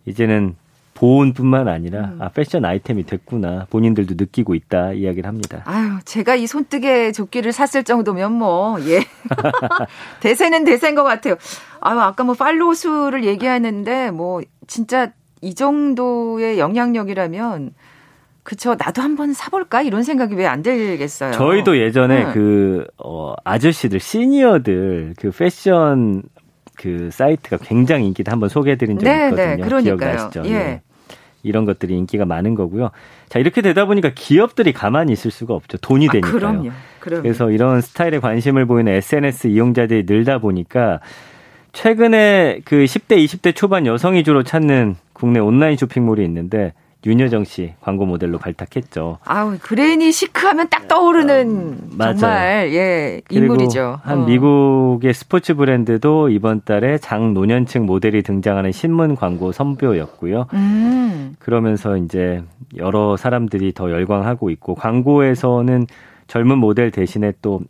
이제는 0.05 0.57
보온뿐만 0.97 1.69
아니라 1.69 2.01
음. 2.15 2.19
아 2.21 2.29
패션 2.31 2.65
아이템이 2.65 3.05
됐구나 3.05 3.67
본인들도 3.71 4.15
느끼고 4.19 4.55
있다 4.55 4.93
이야기를 4.93 5.29
합니다. 5.29 5.63
아유 5.65 5.99
제가 6.05 6.35
이 6.35 6.47
손뜨개 6.47 7.13
조끼를 7.13 7.53
샀을 7.53 7.85
정도면 7.85 8.33
뭐 8.33 8.79
예 8.81 9.01
대세는 10.21 10.65
대세인 10.65 10.95
것 10.95 11.05
같아요. 11.05 11.37
아유 11.81 11.99
아까 12.01 12.25
뭐 12.25 12.35
팔로우 12.35 12.75
수를 12.75 13.25
얘기하는데 13.25 14.11
뭐 14.11 14.41
진짜 14.67 15.13
이 15.43 15.55
정도의 15.55 16.59
영향력이라면 16.59 17.75
그쵸. 18.43 18.77
나도 18.79 19.03
한번 19.03 19.33
사볼까? 19.33 19.83
이런 19.83 20.03
생각이 20.05 20.35
왜 20.37 20.47
안 20.47 20.63
들겠어요. 20.63 21.33
저희도 21.33 21.79
예전에 21.79 22.27
응. 22.27 22.33
그, 22.33 22.87
어, 22.97 23.35
아저씨들, 23.45 23.99
시니어들, 23.99 25.15
그 25.19 25.33
패션 25.33 26.23
그 26.79 27.09
사이트가 27.11 27.57
굉장히 27.61 28.07
인기다 28.07 28.31
한번 28.31 28.49
소개해드린 28.49 28.99
적이 29.01 29.11
네, 29.11 29.31
네. 29.33 29.55
있거든요. 29.55 29.77
네, 29.79 29.83
기억나시죠? 29.83 30.43
예. 30.45 30.51
네. 30.53 30.83
이런 31.43 31.65
것들이 31.65 31.97
인기가 31.97 32.25
많은 32.25 32.55
거고요. 32.55 32.91
자, 33.29 33.39
이렇게 33.39 33.61
되다 33.63 33.85
보니까 33.85 34.11
기업들이 34.15 34.73
가만히 34.73 35.13
있을 35.13 35.31
수가 35.31 35.55
없죠. 35.55 35.79
돈이 35.79 36.09
아, 36.09 36.13
되니까요. 36.13 36.33
그럼요. 36.33 36.71
그럼요. 37.01 37.23
그래서 37.23 37.51
이런 37.51 37.81
스타일에 37.81 38.19
관심을 38.19 38.67
보이는 38.67 38.93
SNS 38.93 39.49
이용자들이 39.49 40.05
늘다 40.07 40.39
보니까 40.39 41.01
최근에 41.73 42.61
그 42.65 42.85
10대, 42.85 43.23
20대 43.25 43.55
초반 43.55 43.87
여성이 43.87 44.25
주로 44.25 44.43
찾는 44.43 44.97
국내 45.13 45.39
온라인 45.41 45.77
쇼핑몰이 45.77 46.25
있는데 46.25 46.73
윤여정 47.07 47.45
씨 47.45 47.75
광고 47.81 48.05
모델로 48.05 48.39
발탁했죠. 48.39 49.19
아우 49.25 49.57
그레니 49.61 50.13
시크하면 50.13 50.69
딱 50.69 50.89
떠오르는 50.89 51.79
어, 52.01 52.15
정말 52.15 52.73
예 52.73 53.21
인물이죠. 53.31 54.01
한 54.03 54.23
어. 54.23 54.27
미국의 54.27 55.15
스포츠 55.15 55.55
브랜드도 55.55 56.31
이번 56.31 56.63
달에 56.65 56.99
장노년층 56.99 57.87
모델이 57.87 58.23
등장하는 58.23 58.73
신문 58.73 59.15
광고 59.15 59.53
선보였고요. 59.53 60.47
음. 60.53 61.37
그러면서 61.39 61.97
이제 61.97 62.43
여러 62.77 63.17
사람들이 63.17 63.73
더 63.73 63.91
열광하고 63.91 64.51
있고 64.51 64.75
광고에서는 64.75 65.87
젊은 66.27 66.59
모델 66.59 66.91
대신에 66.91 67.33
또 67.41 67.61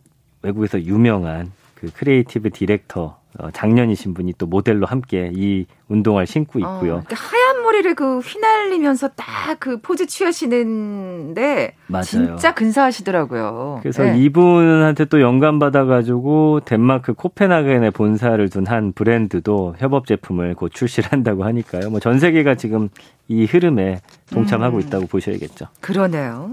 외국에서 0.41 0.81
유명한 0.81 1.51
그 1.75 1.91
creative 1.93 2.49
director 2.49 3.19
어, 3.39 3.49
작년이신 3.51 4.13
분이 4.13 4.33
또 4.37 4.45
모델로 4.45 4.85
함께 4.85 5.31
이 5.33 5.65
운동화를 5.89 6.27
신고 6.27 6.59
있고요. 6.59 6.95
어, 6.95 7.03
하얀 7.09 7.61
머리를 7.63 7.93
그 7.95 8.19
휘날리면서 8.19 9.09
딱 9.09 9.57
그 9.59 9.79
포즈 9.81 10.05
취하시는데 10.05 11.73
맞아요. 11.87 12.03
진짜 12.03 12.53
근사하시더라고요. 12.53 13.79
그래서 13.81 14.03
네. 14.03 14.17
이분한테 14.19 15.05
또 15.05 15.21
영감 15.21 15.59
받아가지고 15.59 16.61
덴마크 16.65 17.13
코펜하겐에 17.13 17.89
본사를 17.91 18.49
둔 18.49 18.67
한 18.67 18.91
브랜드도 18.91 19.75
협업 19.79 20.05
제품을 20.07 20.55
곧 20.55 20.71
출시를 20.73 21.11
한다고 21.11 21.43
하니까요. 21.45 21.89
뭐 21.89 21.99
전 21.99 22.19
세계가 22.19 22.55
지금 22.55 22.89
이 23.27 23.45
흐름에 23.45 24.01
동참하고 24.31 24.77
음. 24.77 24.81
있다고 24.81 25.07
보셔야겠죠. 25.07 25.67
그러네요. 25.81 26.51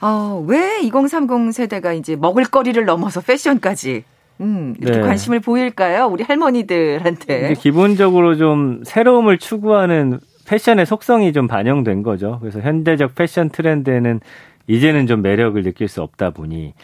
어, 0.00 0.44
왜 0.46 0.80
2030 0.82 1.52
세대가 1.52 1.92
이제 1.92 2.14
먹을거리를 2.16 2.82
넘어서 2.84 3.20
패션까지 3.20 4.04
음, 4.40 4.74
이렇게 4.80 4.98
네. 4.98 5.04
관심을 5.04 5.40
보일까요? 5.40 6.06
우리 6.06 6.22
할머니들한테. 6.22 7.54
기본적으로 7.54 8.36
좀 8.36 8.82
새로움을 8.84 9.38
추구하는 9.38 10.20
패션의 10.46 10.86
속성이 10.86 11.32
좀 11.32 11.46
반영된 11.46 12.02
거죠. 12.02 12.38
그래서 12.40 12.60
현대적 12.60 13.14
패션 13.14 13.50
트렌드에는 13.50 14.20
이제는 14.66 15.06
좀 15.06 15.22
매력을 15.22 15.60
느낄 15.62 15.88
수 15.88 16.02
없다 16.02 16.30
보니 16.30 16.74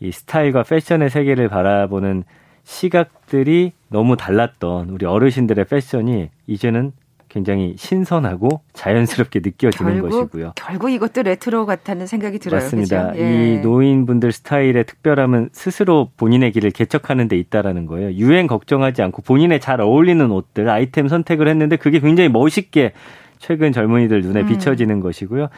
이 0.00 0.12
스타일과 0.12 0.64
패션의 0.64 1.10
세계를 1.10 1.48
바라보는 1.48 2.24
시각들이 2.64 3.72
너무 3.88 4.16
달랐던 4.16 4.90
우리 4.90 5.06
어르신들의 5.06 5.64
패션이 5.66 6.30
이제는 6.46 6.92
굉장히 7.30 7.74
신선하고 7.78 8.60
자연스럽게 8.72 9.40
느껴지는 9.42 9.92
결국, 9.94 10.10
것이고요. 10.10 10.52
결국 10.56 10.90
이것도 10.90 11.22
레트로 11.22 11.64
같다는 11.64 12.06
생각이 12.06 12.40
들어요. 12.40 12.60
맞습니다. 12.60 13.16
예. 13.16 13.54
이 13.54 13.58
노인분들 13.60 14.32
스타일의 14.32 14.84
특별함은 14.84 15.50
스스로 15.52 16.10
본인의 16.16 16.50
길을 16.50 16.72
개척하는 16.72 17.28
데 17.28 17.36
있다라는 17.36 17.86
거예요. 17.86 18.10
유행 18.12 18.48
걱정하지 18.48 19.00
않고 19.02 19.22
본인에 19.22 19.60
잘 19.60 19.80
어울리는 19.80 20.28
옷들, 20.28 20.68
아이템 20.68 21.06
선택을 21.06 21.46
했는데 21.46 21.76
그게 21.76 22.00
굉장히 22.00 22.28
멋있게 22.28 22.92
최근 23.38 23.72
젊은이들 23.72 24.22
눈에 24.22 24.40
음. 24.40 24.46
비춰지는 24.48 24.96
음. 24.96 25.00
것이고요. 25.00 25.48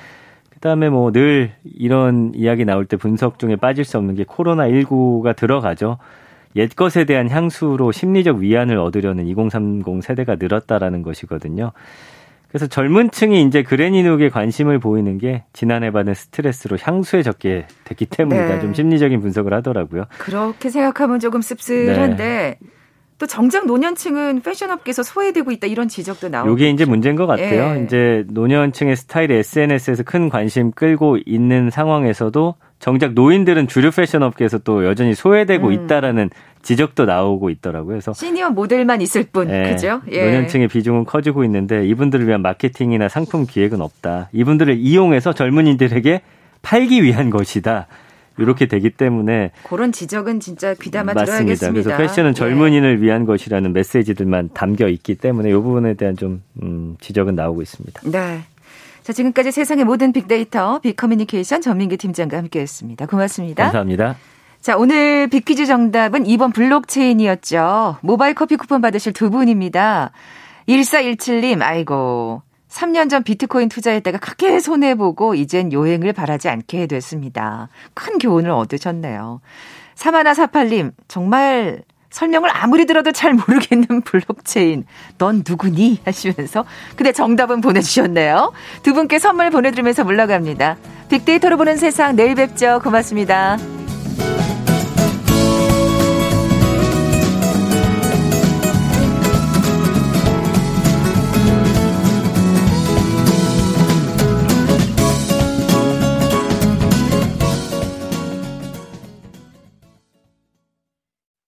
그다음에 0.50 0.90
뭐 0.90 1.11
늘 1.11 1.52
이런 1.64 2.32
이야기 2.35 2.66
나올 2.66 2.85
때 2.85 2.98
분석 2.98 3.38
중에 3.38 3.56
빠질 3.56 3.85
수 3.85 3.96
없는 3.96 4.14
게 4.14 4.24
코로나 4.24 4.68
19가 4.68 5.35
들어가죠. 5.35 5.96
옛 6.56 6.74
것에 6.74 7.04
대한 7.04 7.30
향수로 7.30 7.92
심리적 7.92 8.38
위안을 8.38 8.78
얻으려는 8.78 9.26
2030 9.26 10.02
세대가 10.02 10.36
늘었다라는 10.36 11.02
것이거든요. 11.02 11.72
그래서 12.48 12.66
젊은 12.66 13.10
층이 13.10 13.42
이제 13.44 13.62
그레니룩에 13.62 14.28
관심을 14.28 14.78
보이는 14.78 15.16
게 15.16 15.44
지난해 15.54 15.90
받은 15.90 16.12
스트레스로 16.12 16.76
향수에 16.78 17.22
적게 17.22 17.66
됐기 17.84 18.04
때문이다. 18.06 18.56
네. 18.56 18.60
좀 18.60 18.74
심리적인 18.74 19.22
분석을 19.22 19.54
하더라고요. 19.54 20.04
그렇게 20.18 20.68
생각하면 20.68 21.18
조금 21.18 21.40
씁쓸한데 21.40 22.58
네. 22.60 22.68
또 23.16 23.26
정작 23.26 23.66
노년층은 23.66 24.42
패션업계에서 24.42 25.02
소외되고 25.02 25.50
있다 25.52 25.66
이런 25.68 25.88
지적도 25.88 26.28
나오고. 26.28 26.52
이게 26.52 26.68
이제 26.68 26.84
문제인 26.84 27.16
것 27.16 27.26
같아요. 27.26 27.78
예. 27.78 27.84
이제 27.84 28.24
노년층의 28.28 28.96
스타일이 28.96 29.36
SNS에서 29.36 30.02
큰 30.02 30.28
관심 30.28 30.72
끌고 30.72 31.18
있는 31.24 31.70
상황에서도 31.70 32.54
정작 32.83 33.12
노인들은 33.12 33.68
주류 33.68 33.92
패션 33.92 34.25
업계에서 34.25 34.59
또 34.59 34.85
여전히 34.85 35.14
소외되고 35.14 35.68
음. 35.68 35.73
있다라는 35.73 36.31
지적도 36.62 37.05
나오고 37.05 37.49
있더라고요. 37.51 37.92
그래서 37.92 38.12
시니어 38.12 38.51
모델만 38.51 39.01
있을 39.01 39.25
뿐, 39.33 39.49
예, 39.51 39.71
그죠? 39.71 40.03
예. 40.11 40.25
노년층의 40.25 40.66
비중은 40.66 41.05
커지고 41.05 41.45
있는데 41.45 41.87
이분들을 41.87 42.27
위한 42.27 42.42
마케팅이나 42.42 43.09
상품 43.09 43.47
기획은 43.47 43.81
없다. 43.81 44.31
이분들을 44.33 44.79
이용해서 44.79 45.33
젊은이들에게 45.33 46.23
팔기 46.62 47.05
위한 47.05 47.31
것이다. 47.31 47.87
이렇게 48.38 48.66
되기 48.66 48.90
때문에 48.90 49.53
그런 49.62 49.92
지적은 49.92 50.40
진짜 50.40 50.75
귀담아 50.75 51.14
맞습니다. 51.14 51.25
들어야겠습니다. 51.25 51.83
그래서 51.85 51.97
패션은 51.97 52.31
예. 52.31 52.35
젊은이를 52.35 52.99
예. 52.99 53.01
위한 53.01 53.27
것이라는 53.27 53.73
메시지들만 53.73 54.51
담겨 54.55 54.88
있기 54.88 55.14
때문에 55.14 55.51
이 55.51 55.53
부분에 55.53 55.95
대한 55.95 56.16
좀 56.16 56.42
음, 56.61 56.97
지적은 57.01 57.37
나오고 57.37 57.62
있습니다. 57.62 58.01
네. 58.11 58.42
자, 59.02 59.12
지금까지 59.12 59.50
세상의 59.50 59.85
모든 59.85 60.12
빅데이터 60.12 60.78
빅커뮤니케이션 60.80 61.61
전민기 61.61 61.96
팀장과 61.96 62.37
함께했습니다. 62.37 63.06
고맙습니다. 63.06 63.64
감사합니다. 63.64 64.16
자, 64.61 64.76
오늘 64.76 65.26
빅퀴즈 65.26 65.66
정답은 65.66 66.22
2번 66.22 66.54
블록체인이었죠. 66.54 67.96
모바일 68.02 68.35
커피 68.35 68.56
쿠폰 68.56 68.80
받으실 68.80 69.12
두 69.12 69.28
분입니다. 69.30 70.12
1417님, 70.68 71.62
아이고. 71.62 72.42
3년 72.68 73.11
전 73.11 73.22
비트코인 73.22 73.68
투자했다가 73.68 74.18
크게 74.18 74.61
손해보고 74.61 75.35
이젠 75.35 75.72
요행을 75.72 76.12
바라지 76.12 76.48
않게 76.48 76.87
됐습니다. 76.87 77.68
큰 77.94 78.18
교훈을 78.18 78.50
얻으셨네요. 78.50 79.40
3148님, 79.96 80.92
정말 81.08 81.82
설명을 82.12 82.51
아무리 82.53 82.87
들어도 82.87 83.11
잘 83.11 83.33
모르겠는 83.33 84.03
블록체인. 84.03 84.85
넌 85.18 85.42
누구니? 85.46 86.01
하시면서. 86.05 86.64
근데 86.94 87.11
정답은 87.11 87.61
보내주셨네요. 87.61 88.53
두 88.83 88.92
분께 88.94 89.18
선물 89.18 89.51
보내드리면서 89.51 90.05
물러갑니다. 90.05 90.77
빅데이터로 91.09 91.57
보는 91.57 91.77
세상 91.77 92.14
내일 92.14 92.35
뵙죠. 92.35 92.81
고맙습니다. 92.85 93.57